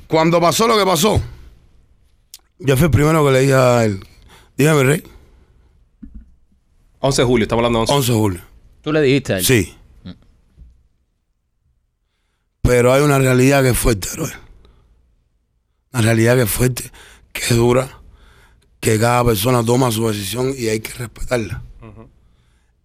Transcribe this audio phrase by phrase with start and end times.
[0.09, 1.21] Cuando pasó lo que pasó,
[2.59, 4.01] yo fui el primero que le dije a él.
[4.57, 5.03] Dígame, Rey.
[7.01, 7.93] 11 de julio, estamos hablando de 11.
[7.95, 8.41] 11 de julio.
[8.83, 9.45] Tú le dijiste a él.
[9.45, 9.75] Sí.
[12.63, 14.27] Pero hay una realidad que es fuerte, bro.
[15.93, 16.91] Una realidad que es fuerte,
[17.33, 18.01] que es dura,
[18.81, 21.63] que cada persona toma su decisión y hay que respetarla.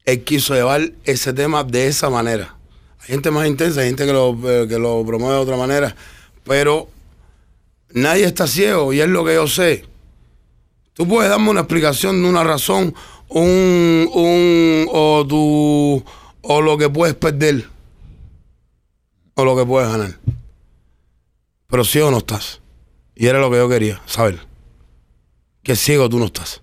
[0.05, 2.55] Él quiso llevar ese tema de esa manera.
[3.01, 5.95] Hay gente más intensa, hay gente que lo, eh, que lo promueve de otra manera,
[6.43, 6.89] pero
[7.93, 9.85] nadie está ciego y es lo que yo sé.
[10.93, 12.93] Tú puedes darme una explicación, una razón,
[13.29, 16.03] un, un o tu
[16.41, 17.65] o lo que puedes perder
[19.35, 20.17] o lo que puedes ganar.
[21.67, 22.59] Pero ciego no estás.
[23.15, 24.39] Y era lo que yo quería, saber.
[25.63, 26.61] Que ciego tú no estás.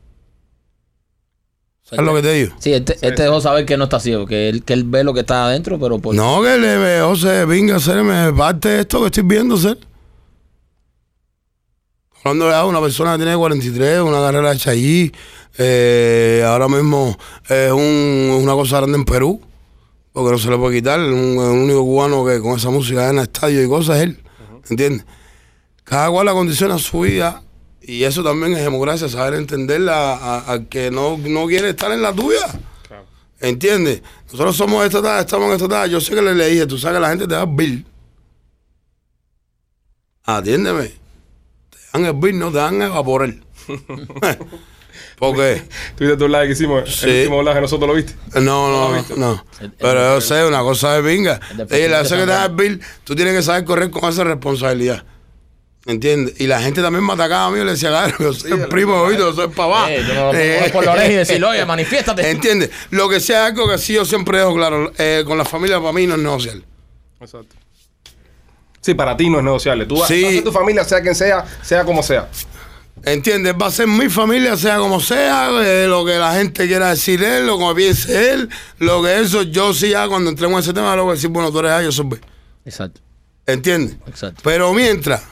[1.82, 2.54] ¿Sabes lo que te digo?
[2.58, 4.84] Sí, él te, él te dejó saber que no está ciego, que él, que él
[4.84, 6.14] ve lo que está adentro, pero por...
[6.14, 9.78] No, que le veo, se venga a hacerme parte esto que estoy viendo ser.
[12.24, 15.12] Hablando de una persona que tiene 43, una carrera hecha allí,
[15.56, 17.16] eh, ahora mismo
[17.48, 19.40] es un- una cosa grande en Perú,
[20.12, 23.18] porque no se le puede quitar, un, el único cubano que con esa música en
[23.18, 24.22] el estadio y cosas es él,
[24.68, 25.06] ¿entiendes?
[25.84, 27.42] Cada cual acondiciona su vida
[27.80, 31.90] y eso también es democracia, saber entenderla a- a- al que no, no quiere estar
[31.92, 32.46] en la tuya.
[33.40, 34.02] ¿Entiendes?
[34.32, 35.86] Nosotros somos esta edad, estamos en esta edad.
[35.86, 37.86] Yo sé que le, le dije, tú sabes que la gente te da bill.
[40.24, 40.92] Atiéndeme.
[41.92, 43.34] Te dan el bill, no te dan evaporar.
[45.18, 45.62] Porque,
[45.96, 46.94] ¿Tú viste tu live que hicimos?
[46.94, 47.08] Sí.
[47.08, 48.14] El último live que nosotros lo viste.
[48.34, 49.44] no, no, no, no.
[49.78, 51.40] Pero yo sé, una cosa de pinga.
[51.56, 55.04] Le presidente hace que te da bill, tú tienes que saber correr con esa responsabilidad.
[55.86, 56.38] ¿Entiendes?
[56.38, 58.68] Y la gente también me atacaba a mí y le decía, claro, yo soy el
[58.68, 59.90] primo, oído, yo soy papá.
[59.90, 62.30] Eh, no coger por la oreja y decirle, oye, manifiéstate.
[62.30, 62.70] ¿Entiendes?
[62.90, 65.92] Lo que sea algo que sí yo siempre dejo claro, eh, con la familia para
[65.92, 66.64] mí no es negociable.
[67.20, 67.56] Exacto.
[68.88, 69.84] Sí, para ti no es negociable.
[69.84, 70.22] Tú vas Sí.
[70.22, 72.26] vas a ser tu familia, sea quien sea, sea como sea.
[73.04, 73.54] ¿Entiendes?
[73.60, 77.22] Va a ser mi familia, sea como sea, eh, lo que la gente quiera decir
[77.22, 78.48] él, lo que piense él,
[78.78, 81.28] lo que eso, yo sí ya cuando entremos en ese tema, lo voy a decir,
[81.28, 82.20] bueno, tú eres A, yo soy B.
[82.64, 83.00] Exacto,
[83.46, 83.96] ¿Entiendes?
[84.06, 84.40] exacto.
[84.42, 85.22] Pero mientras,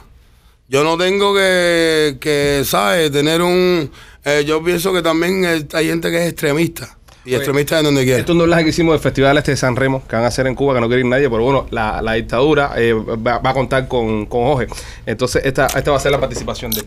[0.69, 3.11] yo no tengo que, que ¿sabes?
[3.11, 3.91] Tener un...
[4.25, 6.97] eh, yo pienso que también hay gente que es extremista.
[7.27, 8.21] Y extremista en donde quiera.
[8.21, 10.29] Esto es un doblaje que hicimos del festival este de San Remo, que van a
[10.29, 13.39] hacer en Cuba, que no quiere ir nadie, pero bueno, la, la dictadura eh, va,
[13.39, 14.69] va a contar con, con Jorge.
[15.05, 16.87] Entonces, esta, esta va a ser la participación de él.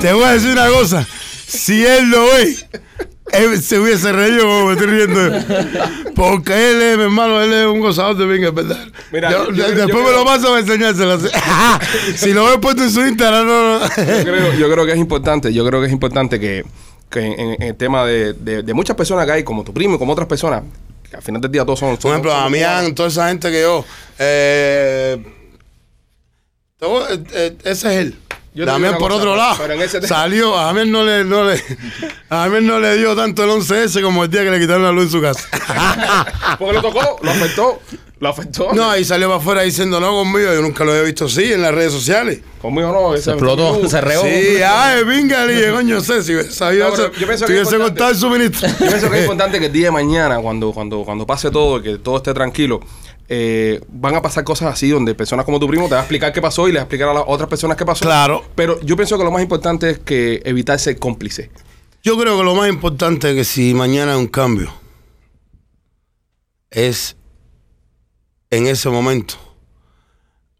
[0.00, 1.06] Te voy a decir una cosa.
[1.46, 2.56] Si él lo ve,
[3.36, 5.20] él se hubiese reído como me estoy riendo.
[6.14, 8.78] Porque él es, mi hermano, él es un gozador de bien, es verdad.
[9.12, 11.18] Mira, Yo- yo- después yo me creo- lo paso para enseñárselo.
[12.16, 13.86] si lo ves puesto en su Instagram, no, no.
[13.86, 16.64] Yo creo, yo creo que es importante, yo creo que es importante que,
[17.10, 19.96] que en, en el tema de, de- de muchas personas que hay, como tu primo
[19.96, 20.62] y como otras personas,
[21.10, 21.96] que al final del día todos son...
[21.96, 23.84] Por ejemplo, a Damián, toda esa gente que yo.
[24.18, 25.22] Eh,
[26.78, 28.16] todo, eh, eh, ese es él.
[28.54, 30.56] Damián, por otro lado, pero en ese tema- salió.
[30.56, 31.60] A Damián no le, no le,
[32.30, 35.04] a no le dio tanto el 11S como el día que le quitaron la luz
[35.04, 35.48] en su casa.
[36.58, 37.80] Porque lo tocó, lo afectó,
[38.20, 38.72] lo afectó.
[38.72, 40.52] No, ahí salió para afuera diciendo no conmigo.
[40.54, 42.40] Yo nunca lo he visto así en las redes sociales.
[42.62, 43.16] Conmigo no.
[43.20, 44.22] Se explotó, se reó.
[44.22, 47.46] Sí, ay, venga, le dije, coño, sé, si hubiese sabido No, pero eso, yo pienso
[47.46, 48.00] que es tuviese importante.
[48.00, 48.68] cortado el suministro.
[48.68, 51.82] Yo pienso que es importante que el día de mañana, cuando, cuando, cuando pase todo,
[51.82, 52.80] que todo esté tranquilo,
[53.28, 56.32] eh, van a pasar cosas así donde personas como tu primo te van a explicar
[56.32, 58.04] qué pasó y le va a explicar a las otras personas qué pasó.
[58.04, 58.44] Claro.
[58.54, 61.50] Pero yo pienso que lo más importante es que evitar ser cómplice.
[62.02, 64.72] Yo creo que lo más importante es que si mañana hay un cambio,
[66.70, 67.16] es
[68.50, 69.36] en ese momento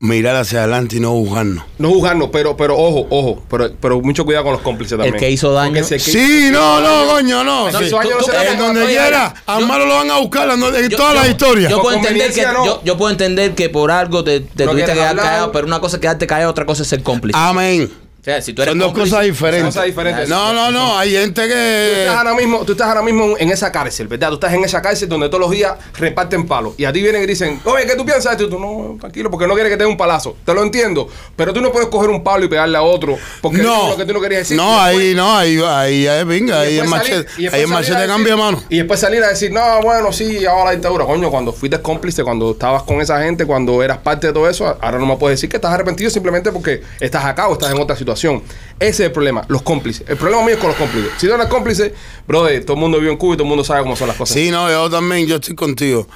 [0.04, 1.64] mirar hacia adelante y no juzgarnos.
[1.78, 5.14] No juzgarnos, pero, pero ojo, ojo, pero, pero mucho cuidado con los cómplices también.
[5.14, 7.68] El que hizo daño- que- Sí, no, no, coño, no.
[7.72, 7.90] Sí.
[7.90, 11.28] Tú- tú- En donde quiera, a malo lo van a buscar en todas yo- las
[11.28, 11.70] historias.
[11.70, 12.64] Yo puedo entender que no.
[12.66, 15.80] yo, yo puedo entender que por algo te, te tuviste que quedar callado, pero una
[15.80, 17.38] cosa es quedarte callado, otra cosa es ser cómplice.
[17.40, 17.90] Amén.
[18.24, 19.66] O sea, si tú eres Son dos cómplice- cosas diferentes.
[19.74, 20.28] Cosas diferentes.
[20.30, 20.96] No, no, no.
[20.98, 22.00] Hay gente Tú que.
[22.04, 24.28] estás, ahora mismo, tú estás ahora mismo en esa cárcel, ¿verdad?
[24.28, 26.72] Tú estás en esa cárcel donde todos los días reparten palos.
[26.78, 28.40] Y a ti vienen y dicen, oye, ¿qué tú piensas?
[28.40, 30.38] Y tú, no, tranquilo, porque no quieres que te dé un palazo.
[30.42, 31.06] Te lo entiendo.
[31.36, 33.88] Pero tú no puedes coger un palo y pegarle a otro porque eso es No,
[33.90, 34.56] lo que tú no querías decir.
[34.56, 38.62] no, ahí no, ahí, ahí, ahí, venga, ahí salir- machete, ahí a machete cambia mano.
[38.70, 41.04] Y después salir a decir, no, bueno, sí, ahora la dictadura.
[41.04, 44.78] Coño, cuando fuiste cómplice, cuando estabas con esa gente, cuando eras parte de todo eso,
[44.80, 47.78] ahora no me puedes decir que estás arrepentido simplemente porque estás acá o estás en
[47.78, 48.13] otra situación.
[48.14, 48.42] Ese
[48.78, 50.08] es el problema, los cómplices.
[50.08, 51.12] El problema mío es con los cómplices.
[51.18, 51.94] Si no eres cómplice,
[52.26, 54.16] brother, todo el mundo vive en Cuba y todo el mundo sabe cómo son las
[54.16, 54.34] cosas.
[54.34, 56.06] Sí, no, yo también, yo estoy contigo.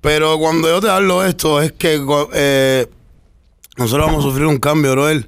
[0.00, 2.00] Pero cuando yo te hablo esto, es que
[2.34, 2.86] eh,
[3.76, 5.26] nosotros vamos a sufrir un cambio, brother,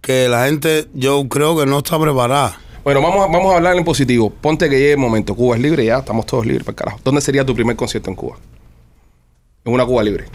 [0.00, 2.58] que la gente, yo creo que no está preparada.
[2.84, 4.30] Bueno, vamos a, vamos a hablar en positivo.
[4.30, 5.34] Ponte que llegue el momento.
[5.34, 7.00] Cuba es libre ya, estamos todos libres, para carajo.
[7.02, 8.36] ¿Dónde sería tu primer concierto en Cuba?
[9.64, 10.26] En una Cuba libre.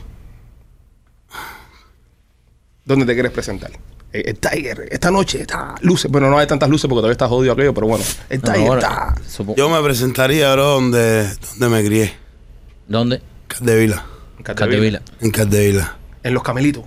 [2.86, 3.72] ¿Dónde te quieres presentar?
[4.12, 6.10] Eh, El Tiger, esta noche está luces.
[6.10, 9.14] Bueno, no hay tantas luces porque todavía está jodido aquello, pero bueno, el Tiger Ahora,
[9.26, 9.54] está.
[9.56, 11.28] Yo me presentaría, bro, donde,
[11.60, 12.14] donde me crié,
[12.88, 13.22] ¿Dónde?
[13.48, 14.06] Caldevila,
[14.38, 15.02] En Caldevila.
[15.22, 15.98] en Caldevila.
[16.24, 16.84] En los camelitos.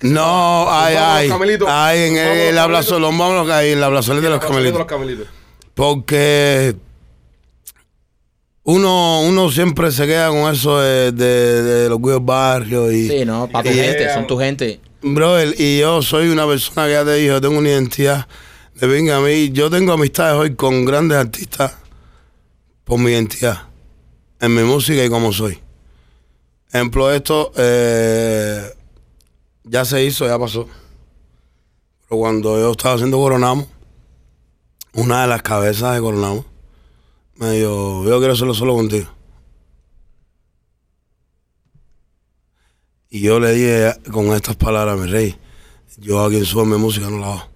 [0.00, 1.68] No, ay, ay, los camelitos.
[1.70, 4.78] ay, en el, la los vamos ahí, en la plazoleta de los De camelitos.
[4.78, 5.26] los camelitos.
[5.74, 6.76] Porque
[8.64, 13.08] uno, uno siempre se queda con eso de, de- de los cuidos barrios y...
[13.08, 14.80] Sí, no, para tu gente, son tu gente.
[15.06, 18.26] Brother, y yo soy una persona que ya te dije, yo tengo una identidad
[18.74, 19.50] de venga a mí.
[19.50, 21.76] Yo tengo amistades hoy con grandes artistas
[22.84, 23.68] por mi identidad,
[24.40, 25.60] en mi música y como soy.
[26.72, 28.62] Ejemplo, esto eh,
[29.64, 30.66] ya se hizo, ya pasó.
[32.08, 33.68] Pero cuando yo estaba haciendo Coronamo,
[34.94, 36.46] una de las cabezas de Coronamo
[37.36, 39.13] me dijo, yo quiero hacerlo solo contigo.
[43.14, 45.38] Y yo le dije con estas palabras, mi rey,
[45.98, 47.48] yo a quien sube mi música no la bajo.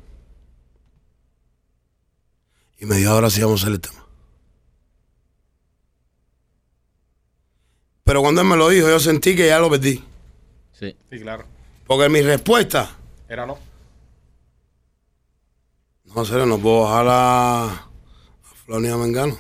[2.78, 4.06] Y me dijo, ahora sí vamos a hacer el tema.
[8.05, 10.00] Pero cuando él me lo dijo, yo sentí que ya lo perdí.
[10.78, 10.96] Sí.
[11.10, 11.44] Sí, claro.
[11.88, 12.96] Porque mi respuesta,
[13.28, 13.58] Era no.
[16.04, 17.90] no sé, no puedo bajar a, a
[18.64, 19.37] Flonia Mengano.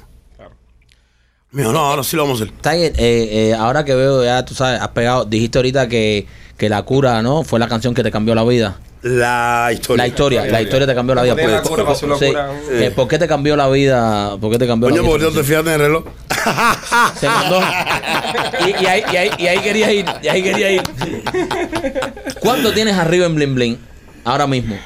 [1.50, 2.54] Me dijo, no, ahora sí lo vamos a hacer.
[2.60, 6.26] Tiger, eh, eh, ahora que veo, ya tú sabes, has pegado, dijiste ahorita que,
[6.58, 7.42] que La Cura, ¿no?
[7.42, 8.78] Fue la canción que te cambió la vida.
[9.00, 10.04] La historia.
[10.04, 11.36] La historia, la historia te cambió la vida.
[11.36, 12.26] Poner la cura para hacer la sí.
[12.26, 12.50] cura.
[12.72, 14.36] Eh, ¿Por qué te cambió la vida?
[14.38, 15.30] ¿Por qué te cambió Coño, la por vida?
[15.30, 16.04] Dios, te en el reloj.
[17.18, 17.60] Se mandó.
[18.66, 20.06] Y, y ahí, y, ahí, y ahí quería ir.
[20.20, 20.82] Y ahí quería ir.
[22.40, 23.78] ¿Cuánto tienes arriba en Bling Bling?
[24.24, 24.76] Ahora mismo.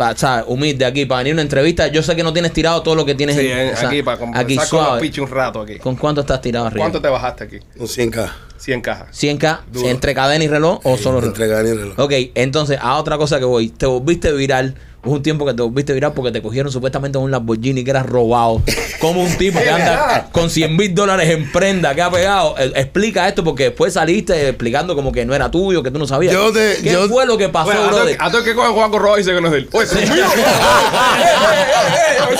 [0.00, 0.46] Pa, ¿sabes?
[0.48, 1.86] Humilde aquí, para venir a una entrevista.
[1.88, 3.88] Yo sé que no tienes tirado todo lo que tienes Sí, en- en- o sea,
[3.88, 5.78] aquí para conversar aquí con los un rato aquí.
[5.78, 6.80] ¿Con cuánto estás tirado arriba?
[6.84, 7.58] ¿Cuánto te bajaste aquí?
[7.76, 8.32] Un 100K.
[8.60, 9.08] 100 cajas.
[9.12, 9.88] 100k Duro.
[9.88, 11.34] entre cadena y reloj o solo reloj.
[11.34, 11.98] Entregar el reloj.
[11.98, 13.68] Ok, entonces a otra cosa que voy.
[13.70, 14.74] Te volviste viral.
[15.02, 18.02] Hubo un tiempo que te volviste viral porque te cogieron supuestamente un Lamborghini que era
[18.02, 18.60] robado.
[19.00, 22.54] Como un tipo que anda con 100 mil dólares en prenda que ha pegado.
[22.58, 26.06] Eh, explica esto porque después saliste explicando como que no era tuyo, que tú no
[26.06, 26.34] sabías.
[26.34, 28.16] Yo te- ¿Qué yo- fue lo que pasó, Bueno, a todo, brother?
[28.20, 29.68] a todo el que cogen Juan Rojo dice que no es él.
[29.72, 30.24] Oye, es mío.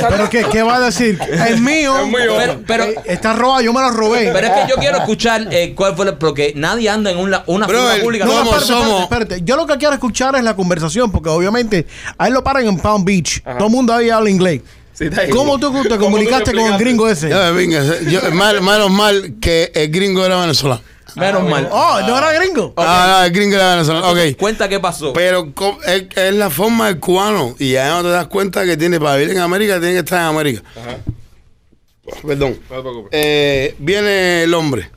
[0.08, 1.18] ¿Pero qué, qué va a decir?
[1.30, 1.98] Es mío.
[1.98, 2.34] Es mío.
[2.38, 4.30] Pero, pero, Eh, Está robado, yo me lo robé.
[4.32, 7.66] pero es que yo quiero escuchar eh, cuál fue porque nadie anda en una, una
[7.66, 8.24] figura pública.
[8.24, 9.42] no, no, somos- espérate, somos- espérate, espérate.
[9.44, 11.86] Yo lo que quiero escuchar es la conversación, porque obviamente
[12.18, 13.42] ahí lo paran en Palm Beach.
[13.42, 14.62] Todo el mundo ahí habla inglés.
[14.92, 15.06] Sí.
[15.32, 17.30] ¿Cómo tú te ¿Cómo comunicaste te con el gringo ese?
[17.30, 20.82] Ya, venga, yo, mal, menos mal que el gringo era venezolano.
[21.16, 21.68] Menos mal.
[21.72, 22.72] Oh, ¿no era gringo?
[22.76, 24.10] Ah, no, el gringo era venezolano.
[24.10, 24.36] Ok.
[24.38, 25.12] Cuenta qué pasó.
[25.14, 25.52] Pero
[25.86, 27.56] es, es la forma del cubano.
[27.58, 30.20] Y ya no te das cuenta que tiene para vivir en América, tiene que estar
[30.20, 30.62] en América.
[30.76, 30.98] Ajá.
[32.26, 32.58] Perdón.
[32.68, 33.08] No te preocupes.
[33.12, 34.90] Eh, viene el hombre.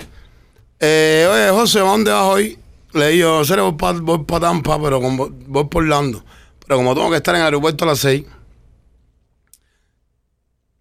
[0.85, 2.59] Eh, oye, José, ¿a dónde vas hoy?
[2.91, 6.23] Le digo, "Sere, voy para pa Tampa, pero como, voy por Orlando.
[6.59, 8.25] Pero como tengo que estar en el aeropuerto a las 6,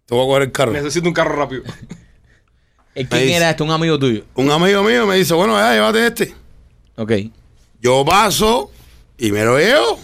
[0.05, 0.71] te voy a coger el carro.
[0.73, 1.63] Necesito un carro rápido.
[2.93, 3.63] ¿Quién dice- era este?
[3.63, 4.25] Un amigo tuyo.
[4.35, 6.35] Un amigo mío me dice, bueno, ya, llévate este.
[6.97, 7.11] Ok.
[7.81, 8.71] Yo paso
[9.17, 9.99] y me lo llevo.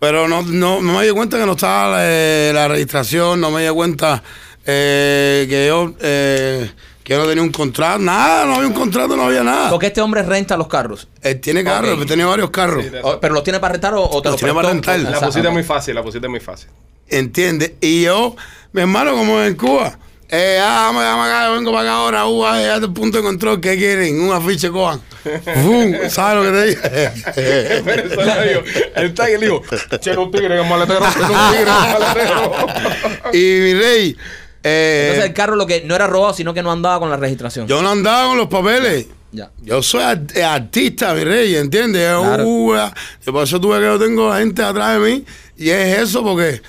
[0.00, 3.62] Pero no, no, no me di cuenta que no estaba eh, la registración, no me
[3.66, 4.22] di cuenta
[4.66, 6.70] eh, que yo eh,
[7.04, 9.68] que no tenía un contrato, nada, no había un contrato, no había nada.
[9.70, 11.06] Porque este hombre renta los carros.
[11.20, 12.00] Él tiene carros, Ok.
[12.00, 14.28] él tenía varios carros, Sí, de- O- ¿Pero los tiene para rentar o, o te
[14.30, 14.90] Los los tiene para prestó?
[14.90, 14.98] rentar.
[15.12, 16.68] La O sea, pusiste muy fácil, la pusiste muy fácil.
[17.06, 17.72] ¿entiendes?
[17.82, 18.34] Y yo,
[18.72, 19.98] mi hermano, como en Cuba,
[20.30, 23.76] eh, ah, vamos, vamos acá, vengo para acá ahora, uh, ah, punto de control, ¿qué
[23.76, 24.18] quieren?
[24.22, 25.00] Un afiche cojan.
[25.62, 27.82] Fum, ¿Sabes lo que te dije?
[27.82, 28.60] Venezuela dijo,
[28.96, 29.62] el Tiger dijo,
[30.00, 32.66] che, un tigre en el maletero, che, un tigre en el maletero.
[33.34, 34.16] y mi rey,
[34.64, 37.16] eh, Entonces el carro lo que no era robado, sino que no andaba con la
[37.16, 37.68] registración.
[37.68, 39.06] Yo no andaba con los papeles.
[39.30, 39.50] Ya.
[39.62, 42.02] Yo soy art- eh, artista, mi rey, ¿entiendes?
[42.08, 42.44] Claro.
[42.46, 42.74] Uh,
[43.26, 45.24] yo por eso tuve que yo tengo la gente atrás de mí
[45.56, 46.62] y es eso porque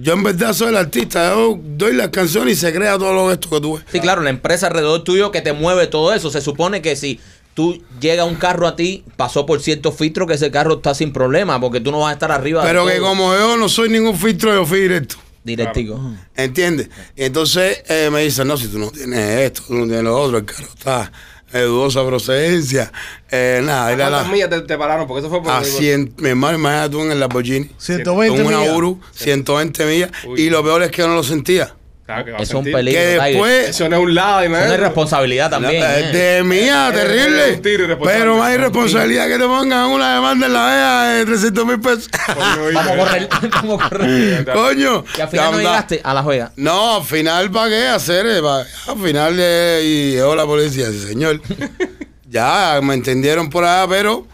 [0.00, 1.30] yo en verdad soy el artista.
[1.34, 3.84] Yo doy las canciones y se crea todo lo esto que tú ves.
[3.92, 6.28] Sí, claro, la empresa alrededor tuyo que te mueve todo eso.
[6.30, 7.20] Se supone que si
[7.54, 11.12] tú llega un carro a ti, pasó por ciertos filtros que ese carro está sin
[11.12, 13.06] problema, porque tú no vas a estar arriba de Pero que todo.
[13.08, 15.16] como yo no soy ningún filtro, yo fui directo.
[15.44, 16.00] Directico.
[16.36, 16.90] ¿Entiendes?
[17.16, 20.18] Y entonces eh, me dicen, no, si tú no tienes esto, tú no tienes lo
[20.18, 21.12] otro, el carro está
[21.52, 22.92] de dudosa procedencia.
[23.30, 25.06] Eh, nada, era ¿Cuántas la, millas te, te pararon?
[25.06, 25.50] Porque eso fue por...
[25.50, 27.70] a 100, mi hermano, imagínate tú en el Lamborghini.
[27.78, 28.76] 120 Con una millas.
[28.76, 30.10] Uru, 120 millas.
[30.26, 30.42] Uy.
[30.42, 31.74] Y lo peor es que yo no lo sentía.
[32.08, 32.72] Claro que va a Eso es un sentir.
[32.72, 33.00] peligro.
[33.02, 35.82] Que después, Eso no es un lado, Es una irresponsabilidad también.
[35.84, 36.16] Eh, ¿eh?
[36.16, 37.60] De mía, terrible.
[38.02, 42.08] Pero más irresponsabilidad que te pongan una demanda en la vea de 300 mil pesos.
[42.08, 43.28] Coño, Vamos a correr.
[43.52, 44.44] Vamos a correr.
[44.46, 45.04] Coño.
[45.18, 45.70] Y al final no anda.
[45.70, 46.52] llegaste a la juega.
[46.56, 48.24] No, al final, ¿para qué hacer?
[48.26, 48.40] eh?
[48.86, 51.42] Al final, eh, y llegó la policía, señor.
[52.30, 54.26] ya me entendieron por allá, pero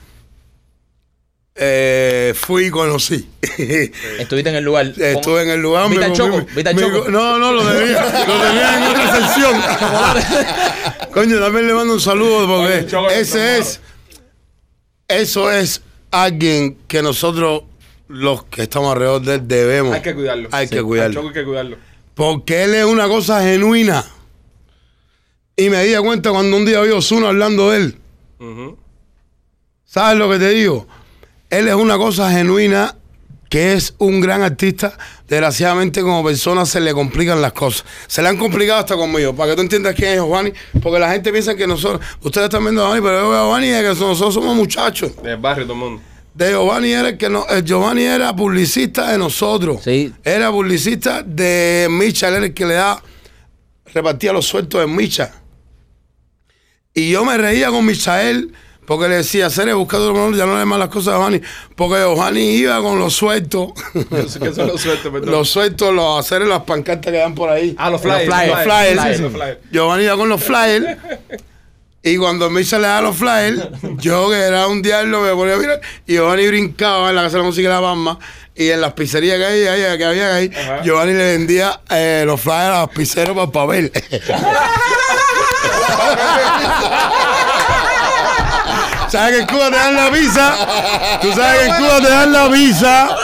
[1.57, 3.29] eh, fui y conocí.
[4.19, 4.87] Estuviste en el lugar.
[4.99, 5.89] Estuve en el lugar.
[5.89, 6.37] ¿Viste me al comí- Choco?
[6.39, 7.05] me- ¿Viste al me Choco?
[7.05, 9.63] co- No, no, lo tenía, lo tenía en otra sección.
[11.13, 12.87] Coño, también le mando un saludo porque
[13.21, 13.81] ese es es,
[15.09, 17.63] eso es alguien que nosotros,
[18.09, 19.95] los que estamos alrededor de él, debemos.
[19.95, 20.49] Hay que cuidarlo.
[20.53, 20.75] Hay Sí.
[20.75, 21.15] que cuidarlo.
[21.15, 21.77] Choco hay que cuidarlo.
[22.15, 24.05] Porque él es una cosa genuina.
[25.57, 27.99] Y me di cuenta cuando un día vi a Ozuna hablando de él.
[29.85, 30.87] ¿Sabes lo que te digo?
[31.59, 32.97] Él es una cosa genuina
[33.49, 34.99] que es un gran artista.
[35.29, 37.85] Desgraciadamente como persona se le complican las cosas.
[38.09, 39.37] Se le han complicado hasta conmigo.
[39.37, 40.53] Para que tú entiendas quién es Giovanni.
[40.83, 43.45] Porque la gente piensa que nosotros, ustedes están viendo a Giovanni, pero yo veo a
[43.45, 45.13] Giovanni es que nosotros somos muchachos.
[45.23, 46.03] Del barrio, todo el mundo.
[46.35, 49.81] De Giovanni era el que no, el Giovanni era publicista de nosotros.
[49.85, 50.13] Sí.
[50.25, 53.01] Era publicista de Micha, él era el que le da,
[53.93, 55.31] repartía los sueltos de Micha.
[56.93, 58.53] Y yo me reía con Michael
[58.87, 61.41] porque le decía, Cere, busca otro color, ya no le más las cosas a Giovanni.
[61.77, 65.31] Porque Giovanni iba con los sueltos, que son los sueltos, perdón.
[65.31, 67.75] los sueltos, los hacer las pancartas que dan por ahí.
[67.79, 68.25] Ah, los flyers.
[68.27, 69.03] flyers, los flyers.
[69.03, 69.59] Sí, sí, los flyers.
[69.73, 70.87] Giovanni iba con los flyers.
[72.07, 73.63] Y cuando Misha le da los flyers,
[73.97, 75.81] yo que era un diablo me ponía a mirar.
[76.07, 78.19] Y Giovanni brincaba en la casa de la música de la Bamba.
[78.55, 80.83] Y en las pizzerías que había, ahí- que había ahí, Ajá.
[80.83, 83.93] Giovanni le vendía eh, los flyers a los pizzeros para el papel.
[89.15, 91.19] ¿Sabes que en Cuba te dan la visa?
[91.23, 93.17] Tú sabes que en Cuba te dan la visa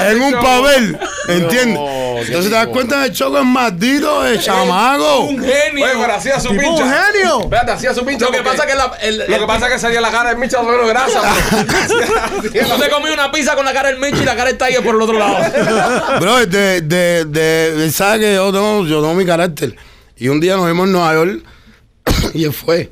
[0.00, 0.98] en un papel.
[1.28, 1.78] ¿Entiendes?
[2.26, 5.20] Entonces te das cuenta que el choco es maldito, el chamaco.
[5.20, 5.84] Un genio.
[5.84, 6.68] Oye, pero hacía su pincha.
[6.70, 7.40] un genio.
[7.42, 8.24] Espérate, hacía su pincha.
[8.24, 10.10] Lo que pasa es que la- el- Lo el- que pasa es que salía la
[10.10, 11.20] cara de Micha menos grasa.
[11.50, 12.48] Tú
[12.80, 14.94] te comí una pizza con la cara del Michi y la cara del Tiger por
[14.94, 15.36] el otro lado.
[16.20, 19.76] Bro, de, de, de, él sabe que yo tengo, yo tengo mi carácter.
[20.16, 21.40] Y un día nos vimos en Nueva York
[22.34, 22.90] y él fue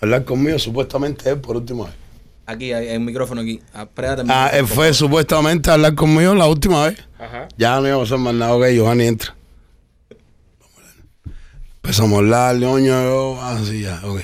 [0.00, 1.94] hablar conmigo, supuestamente él por última vez.
[2.46, 3.60] Aquí hay, hay un micrófono aquí.
[3.72, 3.86] Ah.
[4.28, 6.98] Ah, él fue supuestamente a hablar conmigo la última vez.
[7.18, 7.48] Ajá.
[7.56, 9.36] Ya no iba a pasar más nada, ok, Giovanni entra.
[11.76, 14.20] Empezamos a hablar, ñoño, yo, así ya, ok.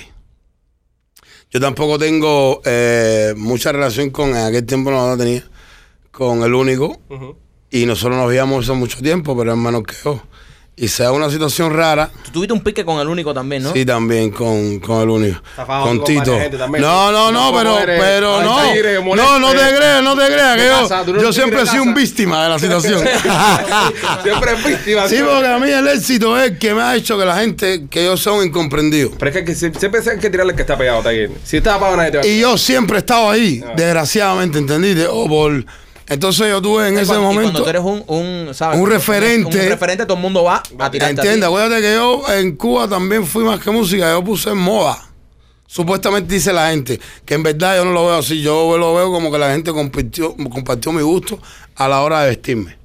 [1.50, 5.44] Yo tampoco tengo eh, mucha relación con, en aquel tiempo no la tenía,
[6.10, 7.00] con el único.
[7.70, 10.20] Y nosotros nos veíamos hace mucho tiempo, pero hermano que yo.
[10.78, 13.72] Y se da una situación rara, Tú tuviste un pique con el único también, ¿no?
[13.72, 15.40] sí, también con, con el único.
[15.56, 16.36] Zafado Con Tito.
[16.58, 16.82] también.
[16.84, 18.60] No, no, no, pero, eres- pero no.
[18.72, 20.56] tigre, No, no te creas, no te creas.
[21.06, 23.00] ¿Qué Que yo, siempre he sido un víctima de la situación.
[24.22, 25.08] Siempre es víctima.
[25.08, 28.04] Sí, porque a mí el éxito es que me ha hecho que la gente, que
[28.04, 29.12] yo sea un incomprendido.
[29.18, 31.30] Pero es que, siempre hay que tirarle el que está pegado, Tiger.
[31.42, 33.72] Si está apagado, nadie te va a Y yo siempre he estado ahí, Ah.
[33.74, 35.06] desgraciadamente, ¿entendiste?
[35.08, 35.64] O por...
[36.08, 37.52] Entonces yo tuve en Y ese cuando- y momento...
[37.52, 38.78] cuando tú eres un, un, ¿sabes?
[38.78, 39.58] un referente.
[39.60, 41.28] Un referente, todo el mundo va a tirarte a ti.
[41.28, 45.02] Entiende, acuérdate que yo en Cuba también fui más que música, yo puse en moda.
[45.66, 49.10] Supuestamente dice la gente, que en verdad yo no lo veo así, yo lo veo
[49.10, 51.40] como que la gente compartió, compartió mi gusto
[51.74, 52.75] a la hora de vestirme.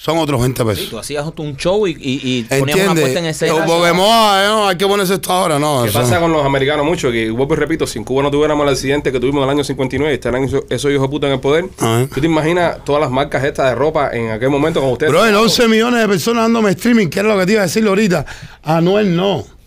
[0.00, 0.90] Son otros 20 Sí, pesos.
[0.90, 3.66] tú hacías un show y, y, y ponías una puesta en escena.
[3.66, 5.82] Porque moda, eh, no, hay que ponerse esto ahora, no.
[5.82, 6.20] ¿Qué eso pasa no.
[6.20, 7.10] con los americanos mucho?
[7.10, 9.50] Que vuelvo y repito, si en Cuba no tuviéramos el accidente que tuvimos en el
[9.56, 12.06] año 59 y estarán esos, esos hijos de puta en el poder, Ajá.
[12.14, 15.10] ¿tú te imaginas todas las marcas estas de ropa en aquel momento con ustedes?
[15.10, 17.64] Bro, el 11 millones de personas dándome streaming, que era lo que te iba a
[17.64, 18.24] decir ahorita.
[18.62, 19.57] Anuel no.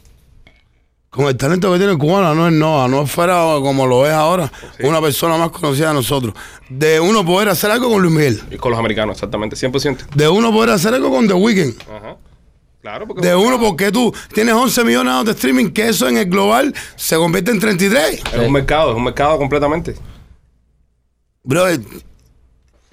[1.11, 2.81] Con el talento que tiene el cubano, Anuel no.
[2.81, 4.49] Anuel fuera como lo es ahora,
[4.79, 6.33] una persona más conocida de nosotros.
[6.69, 8.41] De uno poder hacer algo con Luis Miguel.
[8.49, 10.07] Y con los americanos, exactamente, 100%.
[10.15, 11.81] De uno poder hacer algo con The Weeknd.
[11.81, 12.15] Ajá.
[12.81, 13.27] Claro, porque...
[13.27, 17.17] De uno porque tú tienes 11 millones de streaming, que eso en el global se
[17.17, 18.21] convierte en 33.
[18.33, 19.95] Es un mercado, es un mercado completamente.
[21.43, 21.65] Bro,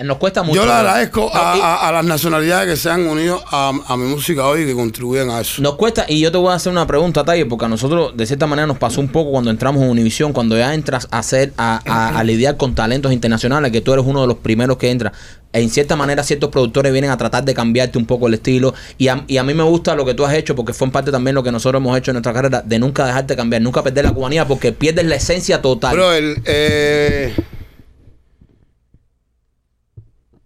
[0.04, 0.60] Nos cuesta mucho.
[0.60, 3.96] Yo le agradezco a, y- a- a las nacionalidades que se han unido a, a
[3.96, 5.60] mi música hoy y que contribuyen a eso.
[5.60, 8.24] Nos cuesta, y yo te voy a hacer una pregunta, Talle, porque a nosotros de
[8.24, 11.52] cierta manera nos pasó un poco cuando entramos en Univision, cuando ya entras a hacer,
[11.56, 15.12] a lidiar con talentos internacionales, que tú eres uno de los primeros que entra.
[15.52, 18.74] En cierta manera, ciertos productores vienen a tratar de cambiarte un poco el estilo.
[18.98, 20.92] Y a, y a mí me gusta lo que tú has hecho, porque fue en
[20.92, 23.82] parte también lo que nosotros hemos hecho en nuestra carrera, de nunca dejarte cambiar, nunca
[23.82, 25.90] perder la cubanía, porque pierdes la esencia total.
[25.96, 27.34] Pero el, eh,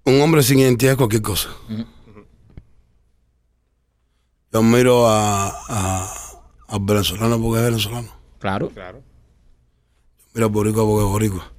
[0.04, 1.48] un hombre sin identidad es cualquier cosa.
[4.52, 5.48] Yo admiro a,
[6.68, 8.08] a, venezolano porque es venezolano.
[8.38, 8.68] claro.
[8.70, 9.02] Claro.
[10.34, 11.52] Mira al boricua porque es boricua.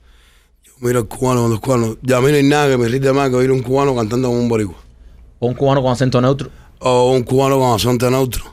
[0.64, 1.98] Yo miro al cubano cuando es cubano.
[2.02, 4.30] Ya a mí no hay nada que me irrite más que oír un cubano cantando
[4.30, 4.76] como un boricua.
[5.40, 6.50] O un cubano con acento neutro.
[6.80, 8.53] O un cubano con acento neutro.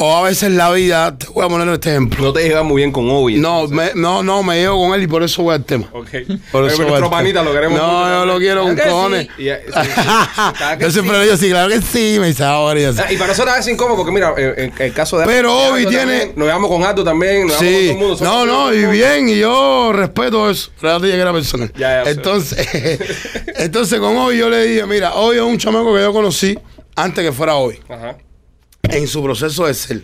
[0.00, 2.24] O a veces la vida, te voy a poner este ejemplo.
[2.26, 3.36] No te llevas muy bien con Obi.
[3.38, 5.88] No, me, no, no, me llevo con él y por eso voy al tema.
[5.92, 6.08] Ok.
[6.52, 8.90] Por eso Pero nuestro panita lo queremos No, mucho yo lo quiero con ¿Verdad que
[8.92, 9.28] cojones.
[9.36, 9.42] sí?
[9.42, 11.18] Y, sí, sí, que Yo siempre sí.
[11.18, 13.00] le digo, sí, claro que sí, me dice ahora y así.
[13.04, 15.26] Ah, Y para nosotros es incómodo porque, mira, en, el caso de.
[15.26, 17.46] Pero de Obi Aldo tiene- también, Nos llevamos con Aldo también.
[17.48, 18.24] Nos Sí, con todo el mundo.
[18.24, 20.70] no, no, y bien, y yo respeto eso.
[20.80, 21.70] Pero ya te llegué a la persona.
[21.76, 22.68] Ya, ya, entonces,
[23.56, 26.56] entonces con hoy yo le dije, mira, hoy es un chamaco que yo conocí
[26.94, 28.16] antes que fuera hoy, Ajá.
[28.82, 30.02] En su proceso de ser.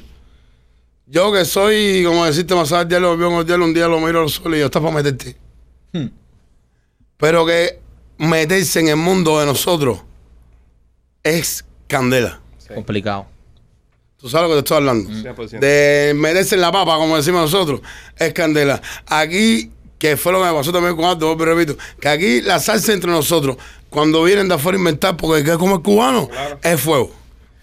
[1.07, 4.55] Yo que soy, como decirte, más allá lo veo un día lo miro al sol
[4.55, 5.37] y yo, está para meterte.
[5.93, 6.07] Hmm.
[7.19, 7.79] Pero que
[8.19, 10.01] meterse en el mundo de nosotros
[11.23, 12.41] es candela.
[12.75, 13.27] Complicado.
[14.17, 15.11] Tú sabes lo que te estoy hablando.
[15.11, 15.59] 100%.
[15.59, 17.83] De meterse en la papa, como decimos nosotros,
[18.17, 18.81] es candela.
[19.07, 22.59] Aquí, que fue lo que me pasó también con Alto, pero repito, que aquí la
[22.59, 23.59] salsa entre nosotros,
[23.91, 26.31] cuando vienen de afuera a inventar, porque el que es como el cubano,
[26.63, 27.13] es fuego.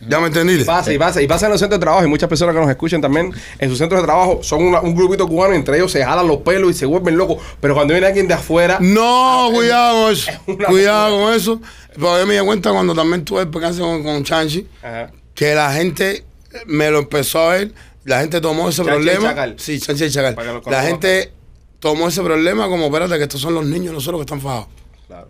[0.07, 0.65] ¿Ya me entendiste?
[0.65, 2.69] Pasa y pasa, y pasa en los centros de trabajo y muchas personas que nos
[2.69, 5.91] escuchan también en sus centros de trabajo son una- un grupito cubano y entre ellos
[5.91, 9.49] se jalan los pelos y se vuelven locos, pero cuando viene alguien de afuera, No,
[9.53, 10.31] cuidado con eso.
[10.47, 11.61] una Cuidado con eso.
[11.93, 15.11] Porque yo me di cuenta cuando también tuve el percance con, con Chanchi, Ajá.
[15.35, 16.23] que la gente
[16.65, 17.71] me lo empezó a ver,
[18.05, 19.29] la gente tomó ese Chanchi y problema.
[19.29, 19.55] Chacal.
[19.59, 20.35] Sí, Chanchi y Chacal.
[20.67, 21.31] La gente
[21.79, 24.67] tomó ese problema como, espérate, que estos son los niños nosotros que están fajados.
[25.07, 25.29] Claro.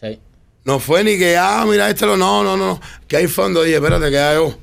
[0.00, 0.18] Sí.
[0.64, 2.16] No fue ni que, ah, mira, este lo.
[2.16, 2.80] No, no, no.
[3.06, 3.62] Que hay fondo.
[3.62, 4.54] Dije, espérate, que hay yo.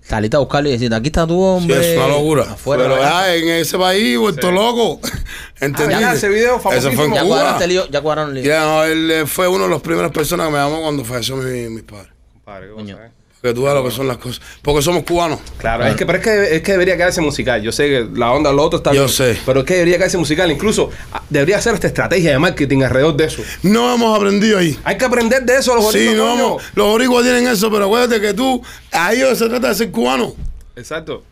[0.00, 1.92] Saliste a buscarlo y decirte, aquí está tu Sí, hombre.
[1.92, 2.42] es una locura.
[2.42, 2.82] Afuera.
[2.82, 5.00] Pero ya en ese país, vuelto loco.
[5.60, 5.94] ¿Entendiste?
[6.04, 7.14] Ah, ya, ese video Eso fue en famosísimo.
[7.14, 7.36] ya Cuba.
[7.36, 8.52] cuadraste el lío, ya cuadraron el lío.
[8.52, 11.36] Ya, no, él eh, fue uno de las primeras personas que me llamó cuando falleció
[11.36, 12.12] mi, mis padres.
[12.32, 13.10] Compadre, qué cosa, ¿eh?
[13.42, 14.40] Que tú veas lo que son las cosas.
[14.62, 15.40] Porque somos cubanos.
[15.58, 17.60] Claro, es que, pero es que, es que debería quedarse musical.
[17.60, 19.36] Yo sé que la onda, lo otro está Yo bien, sé.
[19.44, 20.48] Pero es que debería quedarse musical.
[20.52, 23.42] Incluso ah, debería hacer esta estrategia de marketing alrededor de eso.
[23.64, 24.78] No hemos aprendido ahí.
[24.84, 26.46] Hay que aprender de eso, los Sí, boricuas, no coño.
[26.46, 28.62] hemos- los boricuas tienen eso, pero acuérdate que tú,
[28.92, 30.36] a ellos se trata de ser cubano.
[30.76, 31.24] Exacto.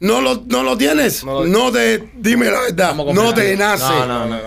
[0.00, 1.24] No lo, no lo tienes.
[1.24, 3.84] No No, te, dime la verdad, no te nace.
[3.84, 4.36] No, no, no.
[4.36, 4.40] No,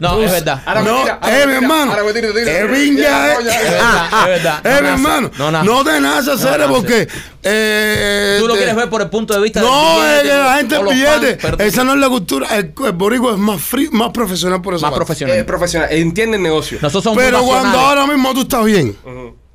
[0.00, 0.62] es verdad.
[0.66, 1.90] Ahora no, tira, ahora eh, mi hermano.
[1.92, 2.90] ahora me tira, tira, Eh, eh.
[2.92, 4.60] no, ya, Es verdad, es verdad.
[4.66, 5.66] Eh, No mi hermano, no nace.
[5.66, 6.30] no te nace
[6.68, 7.08] porque.
[7.42, 10.28] eh, Tú lo te- quieres ver por el punto de vista No, del es billete,
[10.38, 11.36] que la gente billete.
[11.38, 12.48] fans, esa no es la cultura.
[12.56, 14.84] El, el boricua es más free, más profesional por eso.
[14.86, 15.36] más profesional.
[15.36, 16.78] Es profesional, entiende el negocio.
[16.80, 18.96] Nosotros somos Pero cuando ahora mismo tú estás bien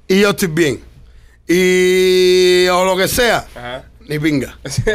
[0.08, 0.82] y yo estoy bien
[1.47, 3.84] y o lo que sea, Ajá.
[4.10, 4.58] Ni pinga.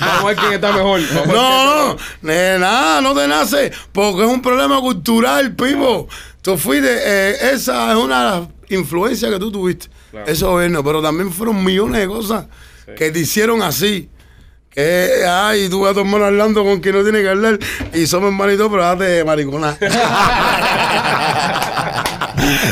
[0.00, 1.00] Vamos a ver quién está mejor.
[1.14, 6.08] Vamos No, no, de nada, no te nace, porque es un problema cultural, Pipo.
[6.42, 10.26] Tú fuiste, eh, esa es una de las influencias que tú tuviste, Claro.
[10.26, 12.46] ese gobierno, pero también fueron millones de cosas
[12.96, 14.08] que te hicieron así.
[14.70, 17.58] Que, ay, tú ves a tu hermano hablando con quien no tiene que hablar
[17.92, 19.76] y somos hermanitos, pero date maricona.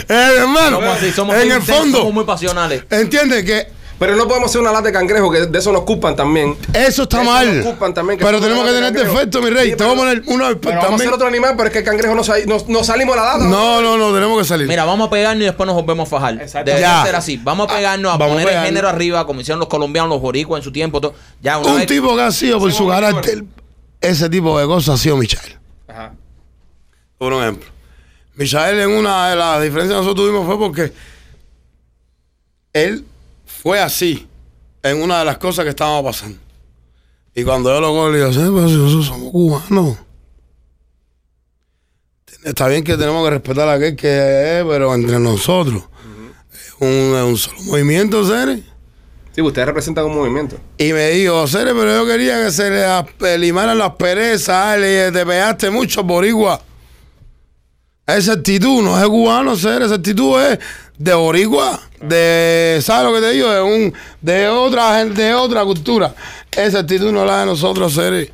[0.09, 2.85] eh, hermano, Somos así, somos en muy el fondo, somos muy pasionales.
[2.91, 6.15] entiendes que Pero no podemos hacer una lata de cangrejo, que de eso nos culpan
[6.15, 6.57] también.
[6.73, 7.57] eso está Eso mal.
[7.57, 9.71] nos culpan también, que pero tenemos que una tener de defecto, mi rey.
[9.71, 11.13] Sí, Te voy a poner uno Pero vamos a hacer también.
[11.15, 13.45] otro animal, pero es que el cangrejo no, sa- no, no salimos de la lata.
[13.45, 14.69] No, no, no, tenemos que salir.
[14.69, 16.35] Mira, vamos a pegarnos y después nos volvemos a fajar.
[16.41, 16.71] Exacto.
[16.71, 17.41] Debe ser así.
[17.43, 20.21] Vamos a pegarnos, a Vamos a poner el género arriba, como hicieron los colombianos, los
[20.21, 21.01] boricuas en su tiempo.
[21.01, 21.15] todo.
[21.43, 23.43] Ya, una un vez- tipo que ha sido por su carácter,
[24.01, 25.59] ese tipo de cosas ha sido Michael.
[25.89, 26.13] Ajá.
[27.19, 27.69] Por un ejemplo.
[28.37, 30.93] Michael en una de las diferencias que nosotros tuvimos fue porque
[32.73, 33.05] él
[33.63, 34.29] fue así
[34.83, 36.39] en una de las cosas que estábamos pasando.
[37.35, 39.99] Y cuando yo lo cojo, le digo, sí, pero si nosotros somos cubanos.
[42.45, 45.83] Está bien que tenemos que respetar a aquel que es, pero entre nosotros.
[46.53, 48.61] Es un, es un solo movimiento, seres.
[49.35, 50.57] Sí, ustedes representan un movimiento.
[50.79, 55.27] Y me dijo, Cere, pero yo quería que se le limaran las perezas, le te
[55.27, 56.61] pegaste mucho, boricua.
[58.07, 60.59] Esa actitud no es cubano, Cere, esa actitud es
[60.99, 63.49] de boricua, de, ¿sabes lo que te digo?
[63.51, 66.15] De, un, de otra gente, de otra cultura.
[66.51, 68.33] Esa actitud no la de nosotros, Cere.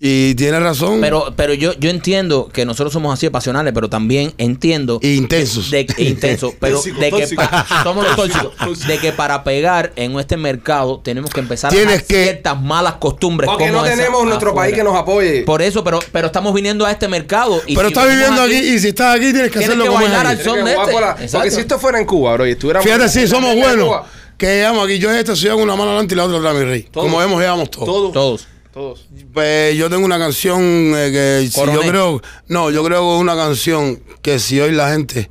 [0.00, 1.00] Y tiene razón.
[1.00, 5.16] Pero, pero yo, yo entiendo que nosotros somos así de pasionales, pero también entiendo Y
[5.16, 5.72] intensos.
[5.72, 7.42] de, e intenso, pero Tóxico, de que tóxico.
[7.42, 8.52] pa- somos los tóxicos,
[8.86, 12.62] de que para pegar en este mercado tenemos que empezar a Tienes dejar que- ciertas
[12.62, 13.50] malas costumbres.
[13.50, 14.66] Porque como no esa tenemos nuestro afuera.
[14.66, 15.42] país que nos apoye.
[15.42, 17.60] Por eso, pero, pero estamos viniendo a este mercado.
[17.66, 19.90] Y Pero si estás viviendo aquí, y si estás aquí tienes que Tienes hacerlo que
[19.90, 20.92] como bailar al son que de este.
[21.00, 21.16] la-.
[21.32, 24.02] Porque si esto fuera en Cuba, bro, y estuviéramos Fíjate, sí, la somos buenos.
[24.36, 25.00] Que llegamos aquí.
[25.00, 26.82] Yo en esta ciudad con una mano adelante y la otra atrás, mi rey.
[26.88, 27.04] Todos.
[27.06, 27.86] Como vemos, llegamos todos.
[27.86, 28.12] Todos.
[28.12, 28.48] Todos.
[28.78, 29.08] Todos.
[29.34, 33.20] Pues yo tengo una canción eh, que si yo creo, no, yo creo que es
[33.20, 35.28] una canción que si hoy la gente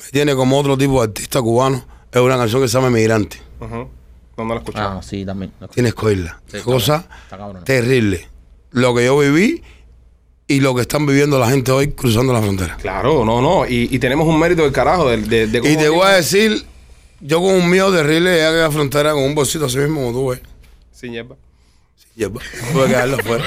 [0.00, 3.42] me tiene como otro tipo de artista cubano, es una canción que se llama Migrante.
[3.60, 3.90] Ujú.
[4.38, 5.00] No, no lo escuchaba.
[5.00, 5.52] Ah, sí, también.
[5.74, 6.40] Tienes que oírla.
[6.46, 7.62] Sí, Cosa cabrón.
[7.62, 8.26] terrible.
[8.70, 9.62] Lo que yo viví
[10.46, 12.78] y lo que están viviendo la gente hoy cruzando la frontera.
[12.80, 13.66] Claro, no, no.
[13.66, 16.64] Y, y tenemos un mérito del carajo de, de, de Y te voy a decir,
[17.20, 20.32] yo con un miedo terrible llegué a la frontera con un bolsito así mismo como
[20.34, 20.40] tú.
[20.90, 21.36] Sin hierba.
[22.18, 23.44] Y después tuve que dejarlo afuera.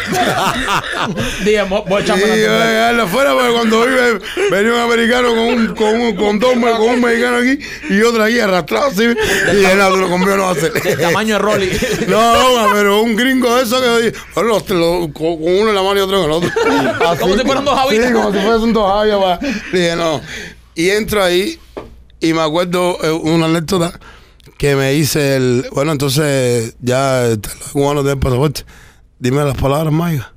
[1.44, 2.66] Dije, voy a echarme yo la tuve que cerveza.
[2.68, 6.82] dejarlo afuera porque cuando vive, venía un americano con un, con un, con dos, con
[6.90, 9.04] un mexicano aquí y otro aquí arrastrado así.
[9.04, 10.98] Y dije, no, lo conmigo no vas a hacer.
[11.02, 11.70] Tamaño de Rolly.
[12.08, 15.82] No, no, pero un gringo de eso que bueno, los- los- con uno en la
[15.84, 16.50] mano y otro en el otro.
[17.20, 18.08] Como si fueran dos javitas.
[18.08, 19.40] Sí, como si fuesen dos javitas.
[19.74, 20.22] Dije, no.
[20.76, 21.60] Y entro ahí
[22.22, 24.00] y me acuerdo eh, una anécdota
[24.58, 25.68] que me hice el.
[25.72, 27.40] Bueno, entonces ya los
[27.72, 28.64] cubanos tienen pasaporte.
[29.20, 30.28] Dime las palabras mágicas.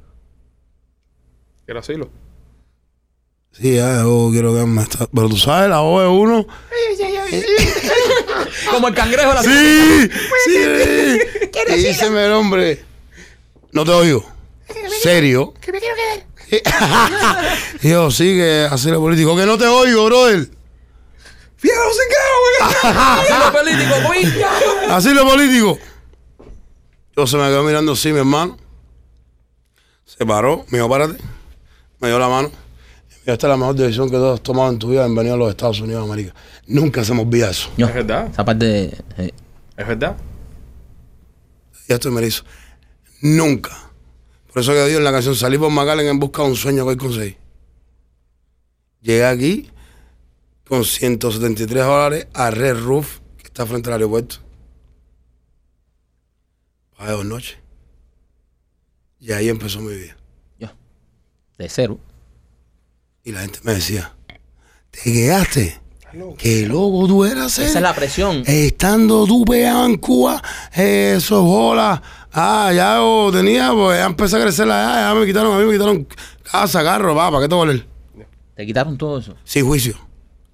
[1.64, 2.10] Quiero decirlo.
[3.52, 6.44] Sí, ya, yo quiero que me está- Pero tú sabes, la O es uno.
[8.70, 10.10] Como el cangrejo de la Sí,
[10.46, 11.18] sí.
[11.76, 12.82] Y díceme el hombre.
[13.72, 14.24] No te oigo.
[15.02, 15.54] ¿Serio?
[15.60, 16.24] Que me quiero quedar.
[17.82, 19.36] Yo, sí, que político.
[19.36, 20.48] Que no te oigo, brother.
[21.64, 23.52] ¡Fíjate, sin Asilo
[24.08, 24.46] político.
[24.90, 25.78] Así lo político.
[27.16, 28.56] Yo se me quedó mirando así, mi hermano.
[30.04, 31.16] Se paró, me dijo, párate.
[32.00, 32.50] Me dio la mano.
[33.26, 35.32] Y esta es la mejor decisión que tú has tomado en tu vida en venir
[35.32, 36.34] a los Estados Unidos de América.
[36.66, 37.70] Nunca se me olvida eso.
[37.78, 38.28] No, Es verdad.
[38.30, 38.98] Esa parte de.
[39.16, 39.32] eh,
[39.76, 40.16] Es verdad.
[41.88, 42.44] Y esto me lo hizo.
[43.22, 43.70] Nunca.
[44.52, 46.84] Por eso que digo en la canción, salí por McAllen en busca de un sueño
[46.84, 47.36] que hoy conseguí.
[49.00, 49.70] Llegué aquí
[50.74, 54.36] con 173 dólares a Red Roof, que está frente al aeropuerto.
[56.98, 57.58] Pagué dos noches.
[59.20, 60.16] Y ahí empezó mi vida.
[60.58, 60.68] yo,
[61.58, 62.00] de cero.
[63.22, 64.14] Y la gente me decía,
[64.90, 65.80] te quedaste.
[66.38, 67.58] Qué loco tú eras.
[67.58, 67.74] Esa eh.
[67.76, 68.42] es la presión.
[68.46, 70.42] Estando tú pegado en Cuba,
[70.74, 72.02] eh, eso es bola.
[72.32, 75.66] Ah, ya yo tenía, pues ya empecé a crecer la ya me quitaron, a mí
[75.66, 76.06] me quitaron
[76.42, 77.86] casa, carro, va, ¿para qué te valer?
[78.56, 79.36] Te quitaron todo eso.
[79.44, 79.96] Sin juicio.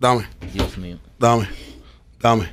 [0.00, 0.98] Dame, Dios mío.
[1.18, 1.46] dame,
[2.20, 2.50] dame.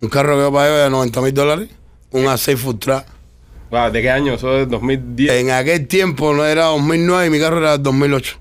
[0.00, 1.68] Un carro que yo pagué de 90 mil dólares,
[2.10, 3.06] un A6 Full Track.
[3.70, 4.34] Wow, ¿De qué año?
[4.34, 5.32] Eso es 2010.
[5.32, 8.38] En aquel tiempo no era 2009 y mi carro era 2008.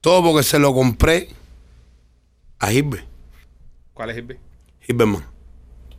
[0.00, 1.28] Todo porque se lo compré
[2.58, 3.04] a Hilbert,
[3.94, 4.40] ¿Cuál es Hilbert?
[4.88, 5.24] Hilberman.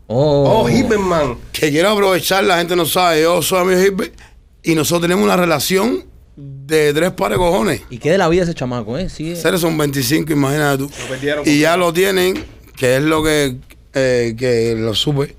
[0.08, 1.38] Oh, Oh, Hilberman.
[1.52, 4.20] que quiero aprovechar, la gente no sabe, yo soy amigo de Hilbert
[4.64, 6.04] y nosotros tenemos una relación
[6.36, 7.82] de tres pares de cojones.
[7.89, 9.10] ¿Y qué de la vida ese chamaco, eh?
[9.10, 9.36] Sí, eh.
[9.36, 10.89] Seres son 25, imagínate tú.
[11.02, 11.43] Lo perdieron.
[11.48, 12.43] Y ya lo tienen,
[12.76, 13.58] que es lo que,
[13.93, 15.36] eh, que lo supe.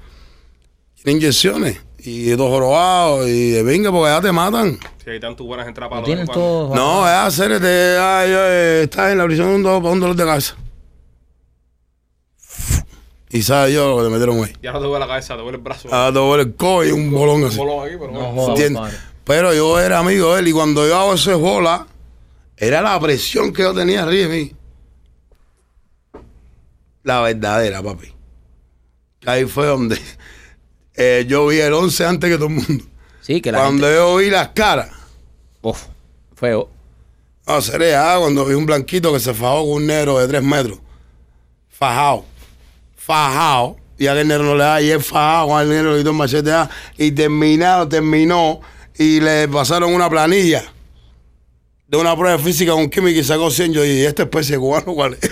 [1.03, 4.79] Tienen inyecciones y dos jorobados y de venga porque ya te matan.
[5.03, 6.45] Si hay tantas buenas entradas para tienen cubanos.
[6.71, 6.75] todo.
[6.75, 10.01] No, es hacer de, ay, ay, estás en la prisión de un, do- para un
[10.01, 10.57] dolor de cabeza.
[13.31, 14.53] Y sabes yo lo que te metieron ahí.
[14.63, 15.89] Ya no te duele la cabeza, te duele el brazo.
[15.91, 17.59] Ah, te duele el codo y un bolón así.
[17.59, 18.49] Un bolón aquí, pero No bueno.
[18.51, 18.83] ¿Entiendes?
[19.25, 21.87] Pero yo era amigo de él y cuando yo hago ese bola,
[22.57, 24.53] era la presión que yo tenía arriba de mí.
[27.03, 28.15] La verdadera, papi.
[29.27, 29.99] Ahí fue donde
[30.95, 32.85] eh, yo vi el 11 antes que todo el mundo.
[33.21, 33.99] Sí, que la Cuando gente...
[33.99, 34.91] yo vi las caras,
[35.63, 35.85] Uf,
[36.37, 36.69] feo.
[37.47, 40.79] no, sería cuando vi un blanquito que se fajó con un negro de 3 metros.
[41.71, 42.27] Fajado.
[42.97, 43.77] Fajado.
[43.97, 46.53] Y aquel negro no le da, y él fajado el negro le quitó el machete
[46.53, 48.61] ah, y terminado, terminó,
[48.97, 50.74] y le pasaron una planilla
[51.95, 53.73] de una prueba física con química y sacó 100.
[53.73, 55.23] Yo dije, ¿y esta especie de cubano cuál es?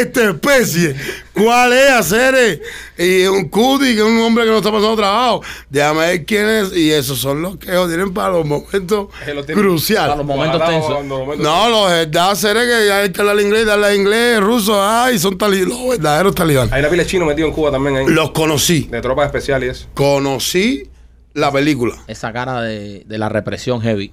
[0.00, 0.94] esta especie,
[1.34, 2.62] ¿cuál es, hacer?
[2.96, 5.42] Y un cuti, que es un hombre que no está pasando trabajo.
[5.68, 6.76] Déjame ver quién es.
[6.76, 10.08] Y esos son los que ellos tienen para los momentos lo cruciales.
[10.08, 11.04] Para los momentos tensos.
[11.38, 15.76] No, los verdaderos seres que hay que hablar inglés, darle inglés, ruso, ay, son talibanes,
[15.76, 16.72] los verdaderos talibanes.
[16.72, 18.06] Hay una pila de chino metido en Cuba también ahí.
[18.06, 20.88] Los conocí, De tropas especiales conocí
[21.34, 21.96] la película.
[22.06, 24.12] Esa cara de, de la represión heavy.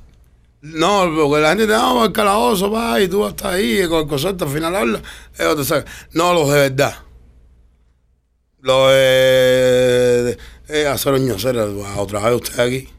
[0.66, 4.02] No, porque la gente te da el calabozo, va, y tú hasta ahí, y con
[4.02, 5.02] el concepto al final habla,
[5.38, 5.94] ellos te sacan.
[6.14, 6.96] No, los de verdad.
[8.62, 10.38] Los de,
[10.70, 11.66] eh, hacer ñocera,
[11.98, 12.90] otra vez usted aquí.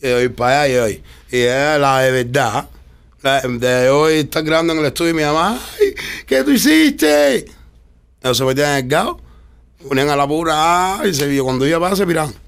[0.00, 1.02] Y ir para allá y hoy.
[1.30, 2.70] Y era la de verdad.
[3.20, 5.94] La de hoy estar grabando en el estudio y mi mamá, ay,
[6.26, 7.44] ¿qué tú hiciste?
[8.22, 9.20] Ellos se metían en el gao,
[9.86, 11.44] ponían a la pura y se vio.
[11.44, 12.43] Cuando iba para se miraban.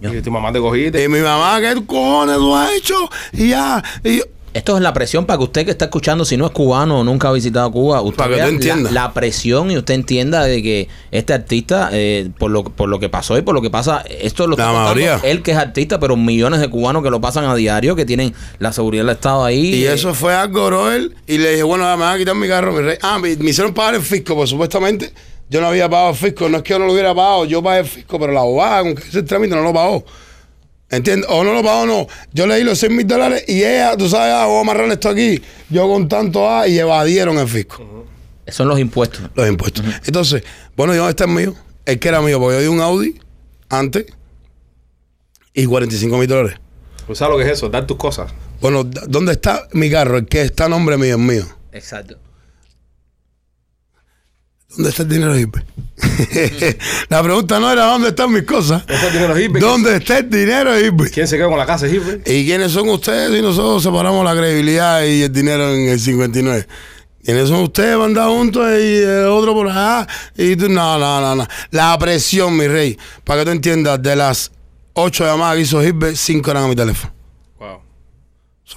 [0.00, 1.02] Y tu mamá te cogiste.
[1.02, 2.94] Y mi mamá, ¿qué cojones tú has hecho?
[3.32, 3.82] Y ya.
[4.04, 4.22] Y yo,
[4.54, 7.04] Esto es la presión para que usted que está escuchando, si no es cubano o
[7.04, 10.62] nunca ha visitado Cuba, usted Para que vea tú la- presión y usted entienda de
[10.62, 14.02] que este artista, eh, por, lo, por lo que pasó y por lo que pasa,
[14.08, 15.20] esto lo La está contando mayoría.
[15.30, 18.34] él que es artista, pero millones de cubanos que lo pasan a diario, que tienen
[18.58, 19.74] la seguridad del Estado ahí.
[19.74, 21.10] Y eh, eso fue algo, brother.
[21.26, 22.98] Y le dije, bueno, me van a quitar mi carro, mi rey.
[23.02, 25.12] Ah, me, me hicieron pagar el fisco, pues supuestamente
[25.50, 26.48] yo no había pagado el fisco.
[26.48, 28.82] No es que yo no lo hubiera pagado, yo pagué el fisco, pero la abogada
[28.82, 30.04] con que el trámite no lo pagó.
[30.90, 31.28] ¿Entiendes?
[31.30, 32.06] O no lo pagó, no.
[32.32, 34.90] Yo le di los 6 mil dólares y ella, tú sabes, ah, voy a amarrar
[34.90, 35.42] esto aquí.
[35.68, 38.06] Yo con tanto A y evadieron el fisco,
[38.48, 39.22] son los impuestos.
[39.34, 39.84] los impuestos.
[40.06, 40.42] Entonces,
[40.76, 41.54] bueno, ¿y dónde está el mío?
[41.84, 43.18] El que era mío, porque yo di un Audi
[43.68, 44.06] antes
[45.52, 46.58] y 45 mil dólares.
[47.06, 47.68] ¿Tú sabes lo que es eso?
[47.68, 48.32] Dar tus cosas.
[48.60, 50.18] Bueno, ¿dónde está mi carro?
[50.18, 51.44] El que está a nombre mío es mío.
[51.72, 52.16] Exacto.
[54.70, 55.64] ¿Dónde está el dinero hippie?
[57.08, 58.86] la pregunta no era dónde están mis cosas.
[58.86, 59.60] ¿Dónde está el dinero hippie?
[59.60, 61.10] ¿Dónde está el dinero hippie?
[61.10, 62.22] ¿Quién se quedó con la casa hippie?
[62.26, 66.66] ¿Y quiénes son ustedes si nosotros separamos la credibilidad y el dinero en el 59?
[67.24, 70.06] ¿Quiénes son ustedes mandados juntos y el otro por allá?
[70.36, 71.46] Y tú, no, no, no, no.
[71.70, 72.98] La presión, mi rey.
[73.24, 74.52] Para que tú entiendas, de las
[74.94, 77.12] ocho llamadas que hizo Hippe, cinco eran a mi teléfono.
[77.58, 77.80] Wow.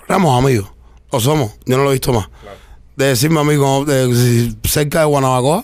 [0.08, 0.69] Éramos amigos.
[1.10, 1.51] O somos.
[1.65, 2.30] Yo no lo he visto más.
[2.95, 5.63] De decirme amigo, de, cerca de Guanabacoa,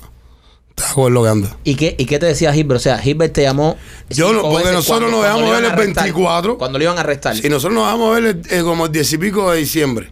[0.77, 1.57] te hago lo que anda.
[1.63, 2.77] ¿Y qué, ¿Y qué te decía Hilbert?
[2.79, 3.75] O sea, Hilbert te llamó.
[4.11, 6.03] Yo no- porque nosotros nos dejamos ver el arrestar.
[6.03, 6.57] 24.
[6.59, 7.35] Cuando lo iban a arrestar.
[7.43, 10.11] Y nosotros nos a ver eh, como el 10 y pico de diciembre.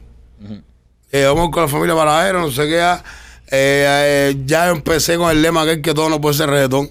[1.11, 2.81] Eh, vamos con la familia Paradero, no sé qué.
[2.81, 3.03] ah,
[3.51, 6.89] eh, eh, ya empecé con el lema aquel que todo no puede ser reggaetón.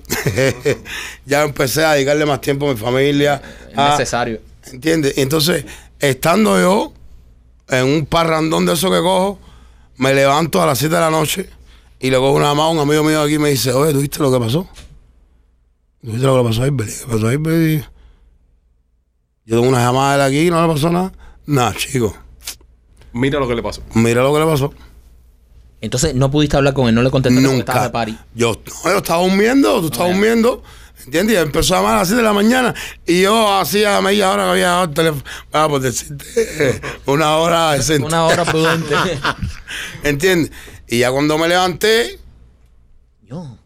[1.27, 3.43] ya empecé a dedicarle más tiempo a mi familia.
[3.73, 4.41] Es a- necesario.
[4.73, 5.15] ¿Entiendes?
[5.19, 5.65] Entonces,
[5.99, 6.93] estando yo
[7.69, 9.41] en un parrandón de eso que cojo,
[9.97, 11.51] me levanto a las 7 de la noche
[12.05, 14.01] y le cojo una llamada a un amigo mío aquí y me dice, oye, ¿tú
[14.01, 14.69] viste lo que pasó?
[16.03, 16.65] ¿Tú viste lo que le pasó a?
[16.67, 17.33] ¿Qué pasó a?
[19.47, 21.13] Yo tengo una llamada de él aquí y no le pasó nada.
[21.47, 22.15] Nada, chico.
[23.15, 23.83] Mira lo que le pasó.
[23.95, 24.75] Mira lo que le pasó.
[25.81, 27.85] Entonces no pudiste hablar con él, no le contestaste estabas Nunca.
[27.85, 28.19] de party.
[28.35, 28.53] Yo,
[28.85, 30.15] no, yo estaba durmiendo, tú estabas ya.
[30.15, 30.63] durmiendo.
[31.07, 31.37] ¿Entiendes?
[31.37, 32.75] Y empezó a llamar a las 7 de la mañana
[33.07, 35.25] y yo hacía media hora que había dado el teléfono.
[35.55, 38.07] Ah, por decirte, una hora decente.
[38.07, 38.95] Una hora prudente.
[40.05, 40.53] ¿Entiendes?
[40.89, 42.19] Y ya cuando me levanté,
[43.23, 43.57] Yo.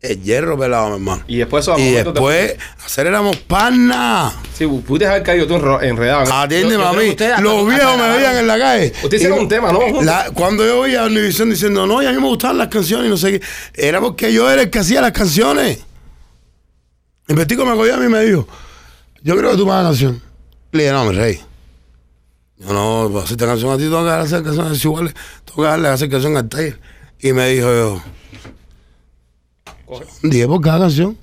[0.00, 1.22] el hierro pelado, mi hermano.
[1.28, 4.34] Y después eso, a Y después, hacer éramos panas.
[4.54, 6.26] Sí, pudiste haber caído tú enredado.
[6.26, 7.10] Mami.
[7.10, 8.86] ustedes hasta- Los viejos me veían en la calle.
[9.02, 10.02] Ustedes hicieron un tema, ¿no?
[10.02, 13.06] La- cuando yo oía a Univision diciendo, no, y a mí me gustaban las canciones
[13.06, 15.80] y no sé qué, era porque yo era el que hacía las canciones.
[17.28, 18.48] El vestido me cogió a mí y me dijo,
[19.22, 20.20] yo creo que tú me hagas canción.
[20.72, 21.40] Le dije, no, mi rey.
[22.64, 25.88] Yo no, para hacerte canción a ti, tengo que hacer canciones iguales, tengo que darle
[25.88, 26.78] a hacer canción al taller.
[27.20, 28.02] Y me dijo yo,
[29.86, 30.04] Coge.
[30.22, 31.16] 10 por cada canción.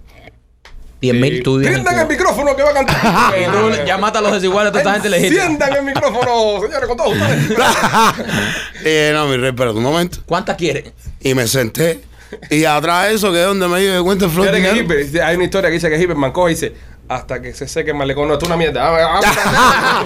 [1.02, 3.34] 10 mil en Tiendan el micrófono que va a cantar.
[3.40, 5.46] Y tú ya mata a los desiguales, toda esta gente legítima.
[5.46, 7.52] Tiendan el micrófono, señores, con todos ustedes.
[8.82, 10.18] y dije, no, mi rey, espérate un momento.
[10.26, 10.92] ¿Cuántas quieres?
[11.22, 12.02] Y me senté.
[12.50, 14.46] Y atrás de eso, que es donde me dio cuenta el flow.
[14.46, 16.74] Hay una historia que dice que Hipper mancó y dice
[17.10, 18.28] hasta que se seque el malecón.
[18.28, 18.88] No, esto es una mierda.
[18.88, 20.06] Ah, ah,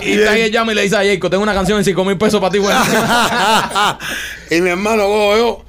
[0.02, 2.18] Y está ahí llama y le dice a Jacob, tengo una canción en 5 mil
[2.18, 2.74] pesos para ti, güey.
[4.50, 5.64] y mi hermano cojo yo.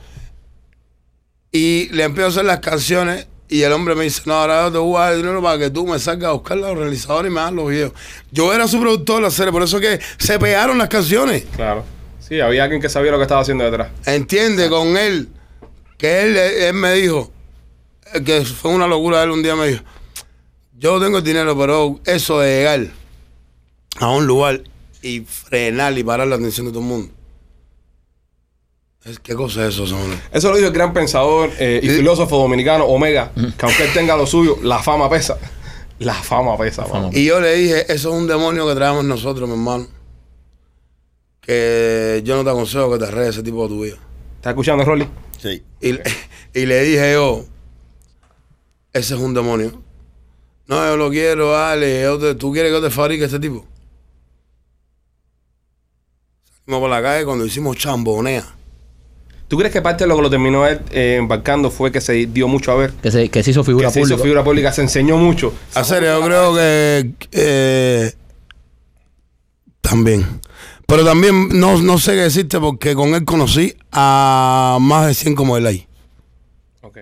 [1.51, 3.27] Y le empiezo a hacer las canciones.
[3.47, 5.69] Y el hombre me dice, no, ahora yo te voy a dar dinero para que
[5.69, 7.93] tú me salgas a buscar los realizadores y me hagas los videos.
[8.32, 11.45] Yo era su productor de la serie, por eso que se pegaron las canciones.
[11.56, 11.86] Claro.
[12.19, 13.89] Sí, había alguien que sabía lo que estaba haciendo detrás.
[14.08, 15.29] Entiende con él,
[15.99, 17.33] que él, él me dijo,
[18.25, 19.83] que fue una locura él un día me dijo,
[20.77, 22.87] yo tengo el dinero, pero eso de llegar
[23.99, 24.61] a un lugar
[25.01, 27.13] y frenar y parar la atención de todo el mundo.
[29.05, 30.15] Es- ¿Qué cosa es eso, señor?
[30.31, 31.95] Eso lo dijo el gran pensador eh, y Sí.
[31.97, 35.37] filósofo dominicano Omega, que aunque él tenga lo suyo, la fama pesa.
[35.99, 37.09] La fama pesa, mano.
[37.13, 39.87] Y yo le dije, eso es un demonio que traemos nosotros, mi hermano.
[41.41, 43.97] Que yo no te aconsejo que te arregles ese tipo de tu vida.
[44.37, 45.07] ¿Estás escuchando, Rolly?
[45.41, 45.61] Sí.
[45.81, 45.91] Y,
[46.59, 47.45] y le dije yo,
[48.93, 49.82] ese es un demonio.
[50.67, 52.03] No, yo lo quiero, dale.
[52.03, 53.65] yo te- ¿Tú quieres que yo te fabrique ese tipo?
[56.65, 58.45] Salimos por la calle cuando hicimos chambonea.
[59.47, 62.13] ¿Tú crees que parte de lo que lo terminó él eh, embarcando fue que se
[62.27, 62.91] dio mucho a ver?
[62.93, 64.23] Que se, que se hizo figura Que se hizo pública.
[64.23, 65.53] figura pública, se enseñó mucho.
[65.75, 68.13] A serio, yo creo que eh,
[69.82, 70.25] también.
[70.88, 75.36] Pero también no, no sé qué decirte porque con él conocí a más de 100
[75.36, 75.88] como él ahí.
[76.82, 76.99] Ok.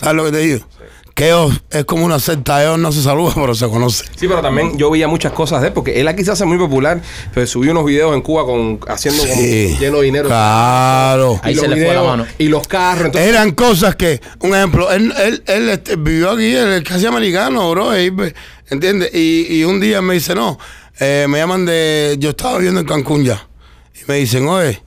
[0.00, 0.66] ¿Sabes lo que te digo?
[1.14, 4.06] Que ellos es como una secta, ellos no se saludan, pero se conocen.
[4.16, 6.56] Sí, pero también yo veía muchas cosas de él, porque él aquí se hace muy
[6.56, 7.02] popular,
[7.34, 9.76] pero subió unos videos en Cuba con haciendo como Sí.
[9.78, 10.28] lleno de dinero.
[10.28, 11.38] Claro.
[11.44, 12.26] Y Ahí los se le fue la mano.
[12.38, 13.06] Y los carros.
[13.06, 17.04] Entonces, Eran cosas que, un ejemplo, él, él, él, este, vivió aquí, él es casi
[17.04, 18.34] americano, bro, pues,
[18.70, 19.10] ¿entiendes?
[19.12, 20.58] Y, y un día me dice, no,
[20.98, 23.46] eh, me llaman de, yo estaba viviendo en Cancún ya,
[23.94, 24.82] y me dicen, oye,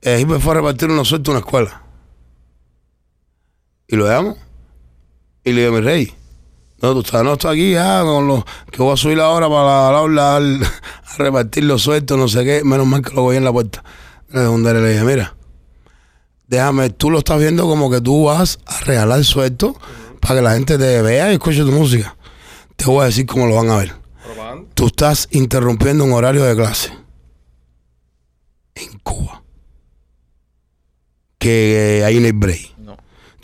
[0.00, 1.83] eh, fue a repartir unos sueltos en una escuela.
[3.86, 4.36] Y lo llamo,
[5.44, 6.14] y le digo, mi rey,
[6.80, 9.90] no, tú estás, no, estoy aquí ya, con los, que voy a subir ahora para
[9.92, 13.44] la aula a repartir los sueltos, no sé qué, menos mal que lo voy en
[13.44, 13.84] la puerta.
[14.28, 15.34] Le le dije, mira,
[16.46, 19.78] déjame, tú lo estás viendo como que tú vas a regalar suelto
[20.20, 22.16] para que la gente te vea y escuche tu música.
[22.76, 23.94] Te voy a decir cómo lo van a ver.
[24.24, 24.68] propaganda.
[24.74, 26.92] Tú estás interrumpiendo un horario de clase
[28.74, 29.42] en Cuba.
[31.38, 32.73] Que hay break.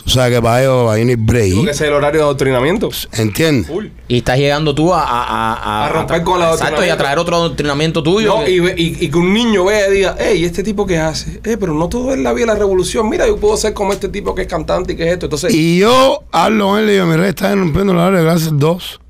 [0.02, 1.52] Tú sabes que para ellos ahí no hay break.
[1.62, 2.88] ese es el horario de adoctrinamiento.
[3.12, 3.66] ¿Entiendes?
[3.68, 3.86] Full.
[4.08, 7.18] Y estás llegando tú a, a, a, A romper con el Exacto, y a traer
[7.18, 8.38] otro adoctrinamiento tuyo.
[8.38, 10.98] No, que- y, y- y que un niño vea y diga, hey, ¿este tipo qué
[10.98, 11.40] hace?
[11.44, 13.08] Eh, pero no todo es la vida de la revolución.
[13.08, 15.26] Mira, yo puedo ser como este tipo que es cantante y que es esto.
[15.26, 18.18] Entonces, Y yo hablo con él y le digo, mi rey, estás rompiendo el horario
[18.18, 19.00] de clase dos.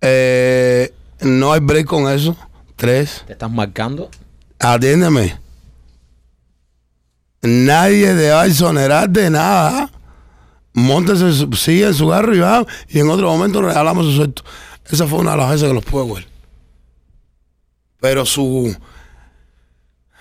[0.00, 2.36] Eh, no hay break con eso.
[2.76, 3.24] Tres.
[3.26, 4.08] Te estás marcando.
[4.58, 5.38] Atiéndeme.
[7.42, 9.90] Nadie te va a exonerar de nada.
[10.72, 12.66] Móntese, sigue en su carro y va.
[12.88, 14.42] Y en otro momento regalamos su suelto.
[14.90, 16.26] Esa fue una de las veces que los pude ver.
[18.00, 18.74] Pero su.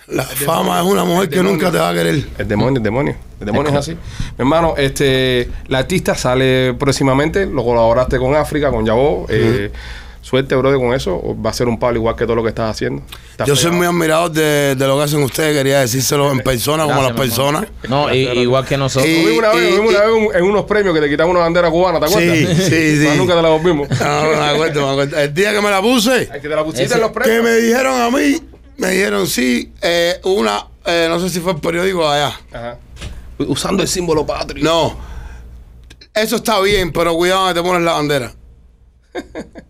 [0.07, 2.27] La fama es una mujer que nunca te va a querer.
[2.37, 3.15] el demonio, el demonio.
[3.39, 3.91] El demonio es así.
[3.91, 3.99] Mi
[4.39, 7.45] hermano, este, la artista sale próximamente.
[7.45, 9.27] Lo colaboraste con África, con Yabó.
[9.29, 9.71] Eh,
[10.21, 11.15] suerte, brother, con eso.
[11.15, 13.01] o Va a ser un palo igual que todo lo que estás haciendo.
[13.45, 15.55] Yo soy muy admirador de, de lo que hacen ustedes.
[15.55, 17.65] Quería decírselo en persona, como las personas.
[17.87, 19.09] No, y- igual que nosotros.
[19.11, 21.39] Y- una vez, nos vimos una vez en- en unos premios que te quitaban una
[21.41, 22.37] bandera cubana, ¿te acuerdas?
[22.37, 23.07] Sí, sí, sí.
[23.07, 23.89] Más nunca te la volvimos.
[23.89, 25.17] No, no me acuerdo, me acuerdo.
[25.19, 26.11] El día que me la puse.
[26.31, 27.43] Ay, que te la pusiste en los que premios.
[27.43, 28.41] me dijeron a mí,
[28.77, 32.39] me dijeron sí, eh, una, eh, no sé si fue el periódico allá.
[32.51, 32.77] Ajá.
[33.39, 34.63] Usando el símbolo patrio.
[34.63, 34.97] No,
[36.13, 38.33] eso está bien, pero cuidado que te pones la bandera.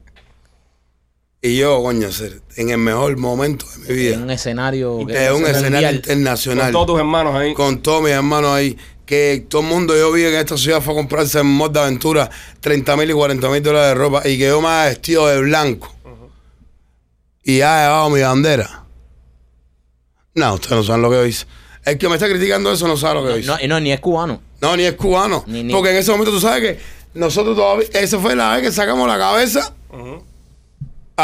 [1.42, 2.10] y yo, coño,
[2.58, 5.06] en el mejor momento de mi En vida, un escenario.
[5.08, 5.56] que es un mundial.
[5.56, 7.54] escenario Con internacional, todos tus hermanos ahí.
[7.54, 10.82] con todos mis hermanos ahí, que todo el mundo, yo vi que en esta ciudad
[10.82, 14.28] fue a comprarse en Mod de Aventura 30 mil y 40 mil dólares de ropa
[14.28, 15.94] y que yo me haya vestido de blanco
[17.44, 18.84] y haya llevado mi bandera.
[20.36, 21.46] No, ustedes no saben lo que yo hice.
[21.86, 23.48] El que me está criticando eso no sabe lo que yo hice.
[23.48, 24.42] No, y no, ni es cubano.
[24.62, 25.44] No, ni es cubano.
[25.48, 26.80] Ni- ni- Porque en ese momento tú sabes que
[27.16, 27.88] nosotros todavía.
[27.94, 29.74] Esa fue la vez que sacamos la cabeza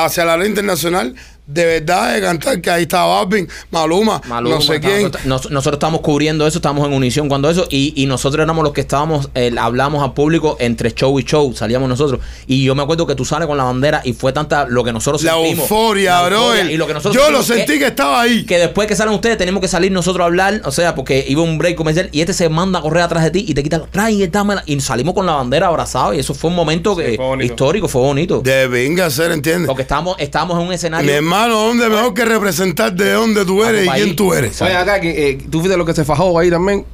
[0.04, 1.16] hacia la red internacional.
[1.48, 5.30] De verdad, de cantar que ahí estaba Balvin, Maluma, Maluma, no sé estamos- quién.
[5.30, 8.74] nos- nosotros estamos cubriendo eso, estamos en unición cuando eso, y, y nosotros éramos los
[8.74, 12.20] que estábamos, eh, hablamos al público entre show y show, salíamos nosotros.
[12.48, 14.92] Y yo me acuerdo que tú sales con la bandera y fue tanta lo que
[14.92, 15.60] nosotros La sentimos.
[15.70, 16.38] euforia, La bro.
[16.54, 18.44] euforia, y lo que nosotros Yo lo sentí que, estaba ahí.
[18.46, 21.44] que después que salen ustedes tenemos que salir nosotros a hablar, o sea, porque iba
[21.44, 23.86] un break comercial y este se manda a correr atrás de ti y te quita
[23.92, 24.64] trae y dámela.
[24.66, 28.02] y salimos con la bandera abrazados y eso fue un momento que, fue histórico, fue
[28.02, 28.42] bonito.
[28.42, 29.68] De venga a ser, ¿entiendes?
[29.68, 31.12] porque estábamos, estábamos en un escenario.
[31.36, 34.62] Hermano, ¿dónde mejor que representar de dónde tú eres y quién tú eres?
[34.62, 36.86] Oye, acá, que, eh, tú fuiste lo que se fajó ahí también.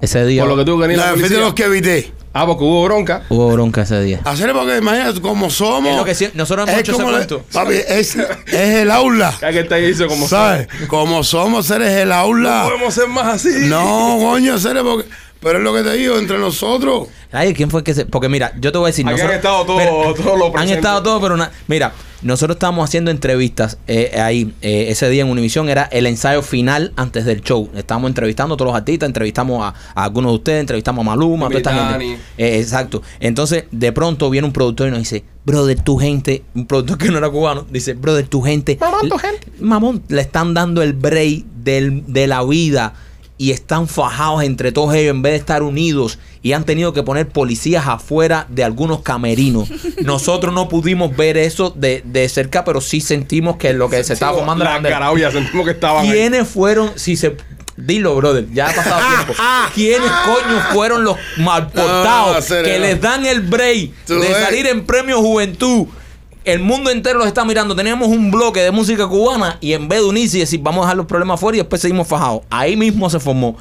[0.00, 1.36] ese día Por lo que tuvo que venir la La policía.
[1.38, 2.12] de los que evité.
[2.32, 3.24] Ah, porque hubo bronca.
[3.30, 4.20] hubo bronca ese día.
[4.24, 5.90] Hacer porque imagínate como somos.
[5.90, 7.42] Es lo que sie- nosotros hemos es hecho ese como cuento.
[7.52, 9.34] papi, es, es el aula.
[9.40, 10.68] Cada que te hizo como ¿Sabes?
[10.86, 12.64] Como somos, eres el No aula.
[12.68, 13.48] podemos ser más así.
[13.66, 15.08] No, coño, serio, porque.
[15.40, 17.08] Pero es lo que te digo, entre nosotros.
[17.30, 18.06] Ay, ¿quién fue que se.?
[18.06, 19.06] Porque mira, yo te voy a decir.
[19.06, 23.78] Han estado todos- todos los Han estado todos, pero na- mira, nosotros estábamos haciendo entrevistas
[23.86, 24.52] eh, ahí.
[24.62, 27.70] eh, ese día en Univisión era el ensayo final antes del show.
[27.76, 31.46] Estábamos entrevistando a todos los artistas, entrevistamos a, a algunos de ustedes, entrevistamos a Maluma,
[31.46, 32.18] a toda esta gente.
[32.36, 33.02] Eh, exacto.
[33.20, 37.10] Entonces, de pronto viene un productor y nos dice, brother, tu gente, un productor que
[37.10, 38.76] no era cubano, dice, brother, tu gente.
[38.80, 39.52] Mamón, tu le- gente.
[39.60, 42.94] Mamón, le están dando el break del- de la vida
[43.38, 47.02] y están fajados entre todos ellos en vez de estar unidos y han tenido que
[47.04, 49.68] poner policías afuera de algunos camerinos.
[50.02, 54.12] Nosotros no pudimos ver eso de, de cerca, pero sí sentimos que lo que se
[54.14, 54.98] estaba formando era la la bandera.
[54.98, 56.10] carabia, sentimos que estaban ahí.
[56.10, 57.36] ¿Quiénes fueron, si se...
[57.76, 59.34] Dilo, brother, ya ha pasado tiempo.
[59.72, 62.64] ¿Quiénes coño fueron los No, malportados serio.
[62.72, 65.86] que les dan el break de salir en Premio Juventud?
[66.48, 67.76] El mundo entero los está mirando.
[67.76, 70.86] Teníamos un bloque de música cubana y en vez de unirse y decir vamos a
[70.86, 72.40] dejar los problemas fuera y después seguimos fajados.
[72.48, 73.56] Ahí mismo se formó.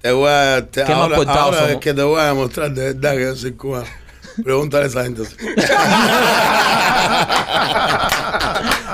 [0.00, 0.66] Te voy a.
[0.70, 3.84] Te, Qué ahora es que te voy a demostrar de verdad que yo soy cubano.
[4.42, 5.22] Pregúntale a esa gente.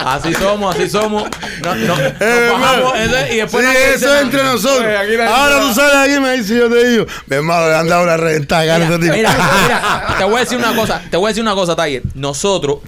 [0.05, 1.25] Así somos, así somos.
[1.63, 2.95] No, no, nos Eh, bajamos, hermano.
[2.97, 4.87] ese- y después Sí, nadie eso dice es entre nosotros.
[4.87, 7.75] Oye, gente Ahora tú sales aquí y me dices, yo te digo, mi hermano, le
[7.77, 8.99] han dado una reventada Mira, tipo.
[9.15, 9.15] mira,
[9.63, 12.03] mira, te voy a decir una cosa, te voy a decir una cosa, Tiger.
[12.15, 12.79] Nosotros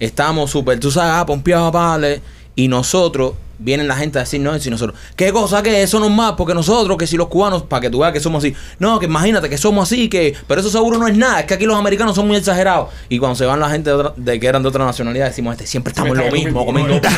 [0.00, 2.20] estamos súper, tú sabes, ah, pompeados, vale,
[2.54, 6.06] y nosotros vienen la gente a decir, no, si nosotros, ¿qué cosa que eso no
[6.06, 6.32] es más?
[6.32, 9.06] Porque nosotros, que si los cubanos, para que tú veas que somos así, no, que
[9.06, 11.76] imagínate que somos así, que, pero eso seguro no es nada, es que aquí los
[11.78, 12.88] americanos son muy exagerados.
[13.08, 15.52] Y cuando se van la gente de, otra- de que eran de otra nacionalidad, decimos,
[15.52, 17.00] este, siempre estamos en lo mismo, comiendo.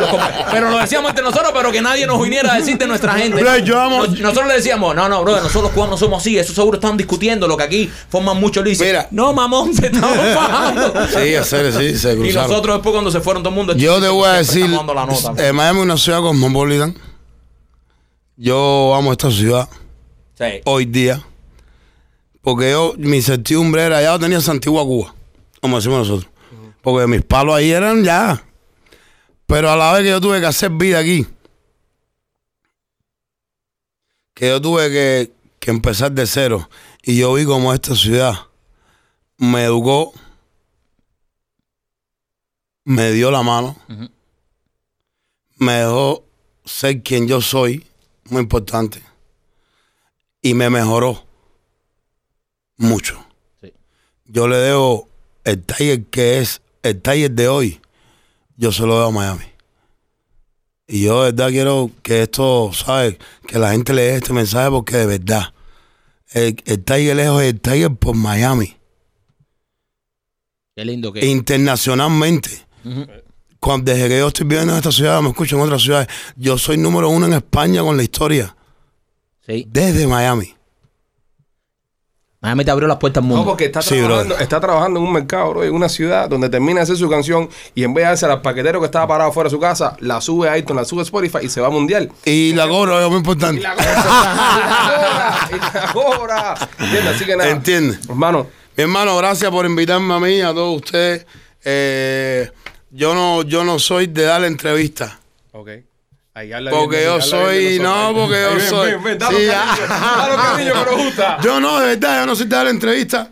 [0.00, 0.24] Los come.
[0.50, 3.42] pero lo decíamos entre nosotros, pero que nadie nos viniera a decir de nuestra gente.
[3.42, 6.96] Nos- nosotros le decíamos, no, no, bro, nosotros los cubanos somos así, eso seguro están
[6.96, 8.68] discutiendo lo que aquí forman mucho lío.
[8.68, 9.08] Y dice, Mira.
[9.10, 10.92] no, mamón, se estamos bajando.
[11.08, 12.50] Sí, a serio, sí, se y cruzaron.
[12.50, 15.06] nosotros después cuando se fueron todo el mundo, Yo te voy a decir, dando la
[15.06, 15.34] nota.
[15.48, 16.96] eh, Miami es una ciudad cosmopolitan.
[18.36, 19.68] Yo amo esta ciudad
[20.38, 20.60] Sí.
[20.64, 21.24] hoy día.
[22.40, 25.14] Porque yo, mi certidumbre era, ya yo tenía Santigua, Cuba,
[25.60, 26.30] como decimos nosotros.
[26.80, 28.42] Porque mis palos ahí eran ya.
[29.46, 31.26] Pero a la vez que yo tuve que hacer vida aquí,
[34.34, 36.68] que yo tuve que, que empezar de cero,
[37.02, 38.34] y yo vi como esta ciudad
[39.36, 40.12] me educó,
[42.84, 43.76] me dio la mano.
[45.58, 46.24] Me dejó
[46.64, 47.86] ser quien yo soy,
[48.30, 49.02] muy importante,
[50.42, 51.24] y me mejoró
[52.76, 53.24] mucho.
[53.60, 53.72] Sí.
[54.24, 55.08] Yo le debo
[55.44, 57.80] el taller que es el taller de hoy,
[58.56, 59.44] yo se lo debo a Miami.
[60.86, 63.18] Y yo de verdad quiero que esto, ¿sabes?
[63.46, 65.52] Que la gente lea este mensaje porque de verdad,
[66.30, 68.74] el, el Tiger lejos es el Tiger por Miami.
[70.74, 72.50] Qué lindo que Internacionalmente.
[73.60, 76.56] Cuando, desde que yo estoy viviendo en esta ciudad, me escucho en otras ciudades, yo
[76.58, 78.54] soy número uno en España con la historia.
[79.46, 79.66] Sí.
[79.68, 80.54] Desde Miami.
[82.40, 83.50] Miami te abrió las puertas al No, mundo.
[83.50, 86.82] porque está, trabajando, está trabajando en un mercado, bro, en una ciudad donde termina de
[86.84, 89.56] hacer su canción y en vez de hacer al paquetero que estaba parado fuera de
[89.56, 92.12] su casa, la sube a iTunes, la sube a Spotify y se va a mundial.
[92.24, 93.60] Y la cobro es muy importante.
[93.60, 96.54] Y la cobra, y la cobra.
[96.78, 97.16] ¿Entiendes?
[97.16, 97.50] Así que nada.
[97.50, 97.98] Entiende.
[98.08, 98.46] Hermano,
[98.76, 101.26] Mi hermano, gracias por invitarme a mí, a todos ustedes.
[101.64, 102.48] Eh,
[102.90, 105.14] yo no, yo no soy de dar entrevistas.
[105.52, 105.68] ok.
[106.34, 108.92] Ahí habla Porque bien, yo soy- no, porque yo soy-.
[111.42, 113.28] Yo no, de verdad, yo no soy de dar entrevistas.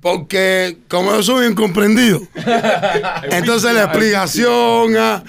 [0.00, 2.20] Porque como yo soy incomprendido,
[3.30, 5.22] entonces la explicación, ah,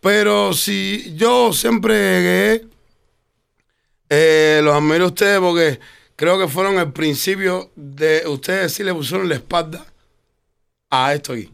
[0.00, 2.66] pero si yo siempre que
[4.08, 5.78] eh, los admiro a ustedes porque
[6.16, 9.84] creo que fueron el principio de ustedes sí le pusieron la espalda
[10.90, 11.52] a esto aquí.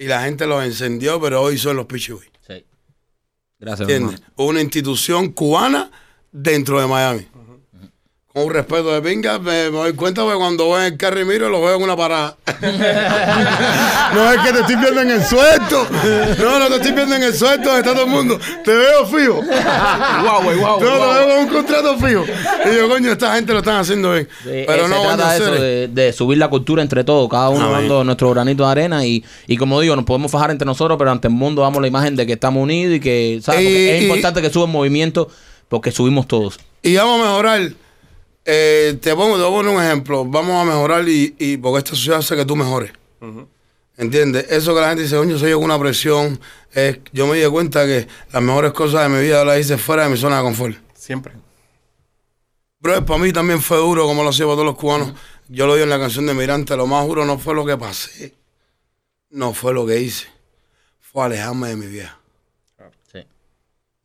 [0.00, 2.30] Y la gente los encendió, pero hoy son los Pichi Boys.
[2.46, 2.64] Sí.
[3.58, 3.86] Gracias.
[4.34, 5.90] Una institución cubana
[6.32, 7.28] dentro de Miami.
[8.32, 11.18] Con un respeto de pinga, me, me doy cuenta que cuando voy en el carro
[11.20, 12.36] y miro, lo veo en una parada.
[14.14, 15.84] no es que te estoy viendo en el suelto.
[16.38, 18.38] No, no te estoy viendo en el suelto está todo el mundo.
[18.64, 19.40] Te veo fijo.
[19.42, 21.12] Guau, güey, guau, No, te guau.
[21.14, 22.24] veo con un contrato fijo.
[22.70, 24.28] Y yo, coño, esta gente lo están haciendo bien.
[24.44, 27.48] Sí, Pero eh, no se trata eso, de, de subir la cultura entre todos, cada
[27.48, 30.96] uno dando nuestro granito de arena y, y como digo, nos podemos fajar entre nosotros,
[30.98, 33.62] pero ante el mundo damos la imagen de que estamos unidos y que, ¿sabes?
[33.62, 35.28] Porque Y- es y- importante que suba el movimiento
[35.68, 36.60] porque subimos todos.
[36.82, 37.60] Y vamos a mejorar.
[38.52, 40.24] Eh, te, pongo, te voy a poner un ejemplo.
[40.24, 42.90] Vamos a mejorar y, y porque esta ciudad hace que tú mejores.
[43.96, 44.50] ¿Entiendes?
[44.50, 46.40] Eso que la gente dice, coño, soy con una presión.
[46.72, 50.02] Es, yo me di cuenta que las mejores cosas de mi vida las hice fuera
[50.02, 50.76] de mi zona de confort.
[50.94, 51.34] Siempre.
[52.82, 55.12] Pero para mí también fue duro, como lo hacía para todos los cubanos.
[55.48, 57.76] Yo lo digo en la canción de Mirante, lo más duro no fue lo que
[57.76, 58.34] pasé,
[59.30, 60.26] no fue lo que hice,
[61.00, 62.19] fue alejarme de mi vieja.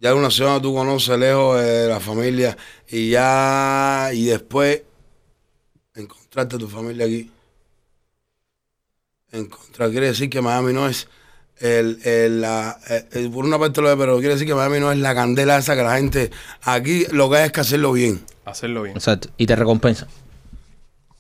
[0.06, 2.56] Ya es una ciudad que tú conoces lejos de la familia
[2.88, 4.84] y ya, y después
[5.96, 7.32] encontrarte a tu familia aquí.
[9.32, 11.08] Encontrar, quiere decir que Miami no es
[11.58, 14.80] el, el- la, el- el- por una parte lo es, pero quiere decir que Miami
[14.80, 16.30] no es la candela esa que la gente,
[16.62, 18.24] aquí lo que hay es que hacerlo bien.
[18.46, 18.96] Hacerlo bien.
[18.96, 19.30] Exacto.
[19.38, 20.08] Y te recompensa.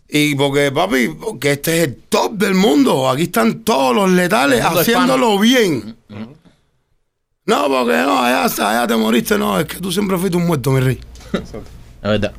[0.07, 3.09] Y porque, papi, porque este es el top del mundo.
[3.09, 5.97] Aquí están todos los letales haciéndolo bien.
[7.45, 9.37] No, porque no, allá, allá te moriste.
[9.37, 10.99] No, es que tú siempre fuiste un muerto, mi rey.
[11.33, 11.51] Es
[12.01, 12.33] verdad.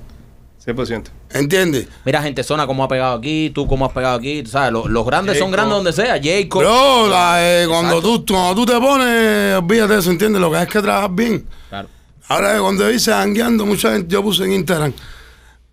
[0.64, 1.04] 100%.
[1.30, 1.86] ¿Entiendes?
[2.04, 4.86] Mira, gente zona cómo ha pegado aquí, tú cómo has pegado aquí, tú sabes, los,
[4.90, 6.60] los grandes son grandes donde sea, Jacob.
[6.62, 10.40] Bro, la, eh, cuando, tú, cuando tú te pones, olvídate de eso, ¿entiendes?
[10.40, 11.46] Lo que es que trabajas bien.
[11.68, 11.88] Claro.
[12.26, 14.92] Ahora, eh, cuando dice hangueando, mucha gente, yo puse en Instagram,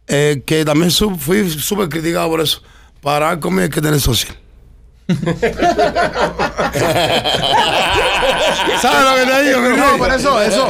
[0.06, 2.62] eh, que también su- fui súper criticado por eso.
[3.02, 4.38] Para conmigo hay que tener social.
[8.82, 9.62] ¿Sabes lo que te digo?
[9.78, 10.70] No, por eso, eso,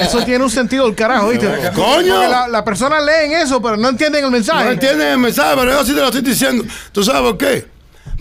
[0.00, 1.46] eso tiene un sentido del carajo, ¿viste?
[1.74, 2.14] Coño.
[2.14, 4.64] Porque la, la persona leen eso, pero no entienden el mensaje.
[4.64, 6.64] No entienden el mensaje, pero yo sí te lo estoy diciendo.
[6.92, 7.66] ¿Tú sabes por qué?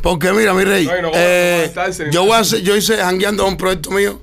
[0.02, 1.74] Porque mira, mi rey, No, no eh,
[2.12, 4.22] yo, voy a hacer- yo hice jangueando un proyecto mío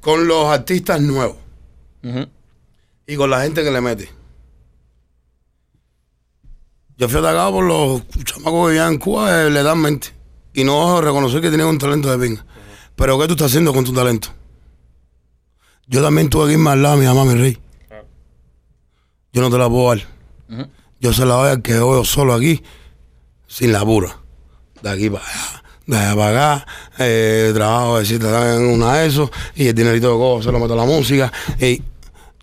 [0.00, 1.36] con los artistas nuevos
[3.06, 4.10] y con la gente que le mete.
[6.98, 10.08] Yo fui atacado por los chamacos que vivían en Cuba eh, legalmente
[10.56, 12.44] y no reconocer que tenían un talento de pinga.
[12.96, 14.28] Pero ¿qué tú estás haciendo con tu talento?
[15.86, 17.58] Yo también tuve que irme al lado de mi mamá, mi rey.
[19.34, 20.06] Yo no te la puedo dar.
[20.98, 22.62] Yo se la doy al que veo solo aquí,
[23.46, 24.22] sin laburo.
[24.80, 26.66] De aquí para allá, de allá para acá,
[27.00, 30.72] eh, trabajo, decir, en una de esos, y el dinerito de cojo se lo meto
[30.72, 31.30] a la música.
[31.60, 31.82] Y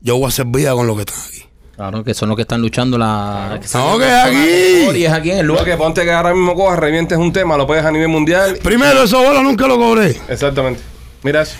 [0.02, 1.46] yo voy a hacer vida con lo que están aquí.
[1.84, 3.60] Claro, que son los que están luchando la.
[3.62, 5.00] que No, están- que es aquí.
[5.00, 5.66] Y es aquí en el lugar.
[5.66, 8.58] que ponte que ahora mismo cojas, revientes un tema, lo puedes a nivel mundial.
[8.64, 10.18] Primero, esos bolos nunca lo cobré.
[10.30, 10.80] Exactamente.
[11.24, 11.58] Mira eso.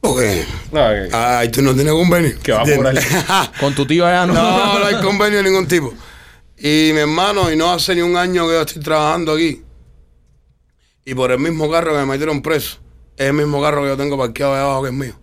[0.00, 2.36] Porque No, que- ay, tú no tienes convenio.
[2.40, 2.96] Que va por ahí.
[3.60, 4.32] Con tu tío allá no.
[4.34, 5.92] No, no hay convenio de ningún tipo.
[6.56, 9.60] Y mi hermano, y no hace ni un año que yo estoy trabajando aquí.
[11.04, 12.78] Y por el mismo carro que me metieron preso,
[13.16, 15.14] es el mismo carro que yo tengo parqueado ahí abajo que es mío.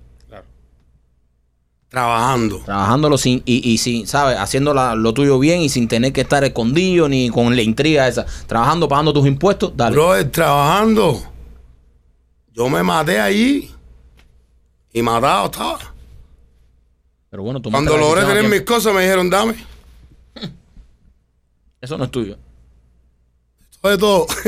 [1.89, 2.59] Trabajando.
[2.65, 4.37] Trabajándolo sin, y, y sin, ¿sabes?
[4.37, 8.07] Haciendo la- lo tuyo bien y sin tener que estar escondido ni con la intriga
[8.07, 8.25] esa.
[8.45, 9.95] Trabajando, pagando tus impuestos, dale.
[9.95, 11.23] Brother, trabajando.
[12.53, 13.71] Yo me maté allí.
[14.91, 15.93] Y matado estaba.
[17.29, 19.55] Pero bueno, tú Cuando logré tener mis cosas me dijeron, dame.
[21.79, 22.37] Eso no es tuyo.
[23.83, 24.27] De todo.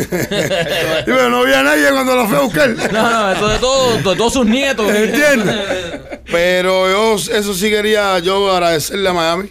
[1.05, 2.69] Dime, no había nadie cuando lo fui a buscar.
[2.91, 4.89] No, no, eso de todo, de todos sus nietos.
[4.93, 5.55] ¿Entiendes?
[6.29, 9.49] Pero yo, eso sí quería yo agradecerle a Miami.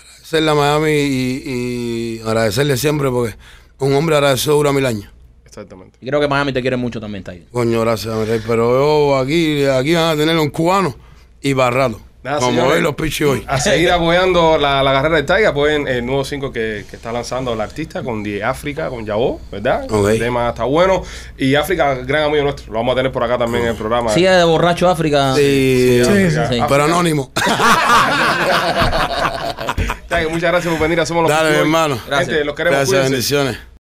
[0.00, 3.36] Agradecerle a Miami y, y agradecerle siempre porque
[3.80, 5.10] un hombre agradecido dura mil años.
[5.44, 5.98] Exactamente.
[6.00, 7.44] Y creo que Miami te quiere mucho también, Tiger.
[7.52, 8.40] Coño, gracias, mi rey.
[8.46, 8.72] Pero
[9.10, 10.96] yo aquí, aquí van a tener un cubano
[11.42, 12.00] y barrato.
[12.22, 12.76] Nada, como señores.
[12.76, 13.44] hoy los pichi hoy.
[13.48, 17.10] A seguir apoyando la, la carrera de Tiger, apoyen el nuevo 5 que, que está
[17.10, 19.90] lanzando el artista con Die África, con Yabo, ¿verdad?
[19.90, 20.08] Ok.
[20.10, 21.02] El tema está bueno.
[21.36, 22.72] Y África, gran amigo nuestro.
[22.72, 24.10] Lo vamos a tener por acá también en el programa.
[24.12, 25.34] Sigue de borracho África.
[25.34, 26.48] Sí, África.
[26.48, 26.60] sí.
[26.68, 27.32] pero anónimo.
[30.08, 31.98] Tiger, muchas gracias por venir Somos los Dale, hermano.
[32.08, 32.76] Gente, los queremos.
[32.78, 33.10] Gracias, cuídense.
[33.10, 33.58] bendiciones.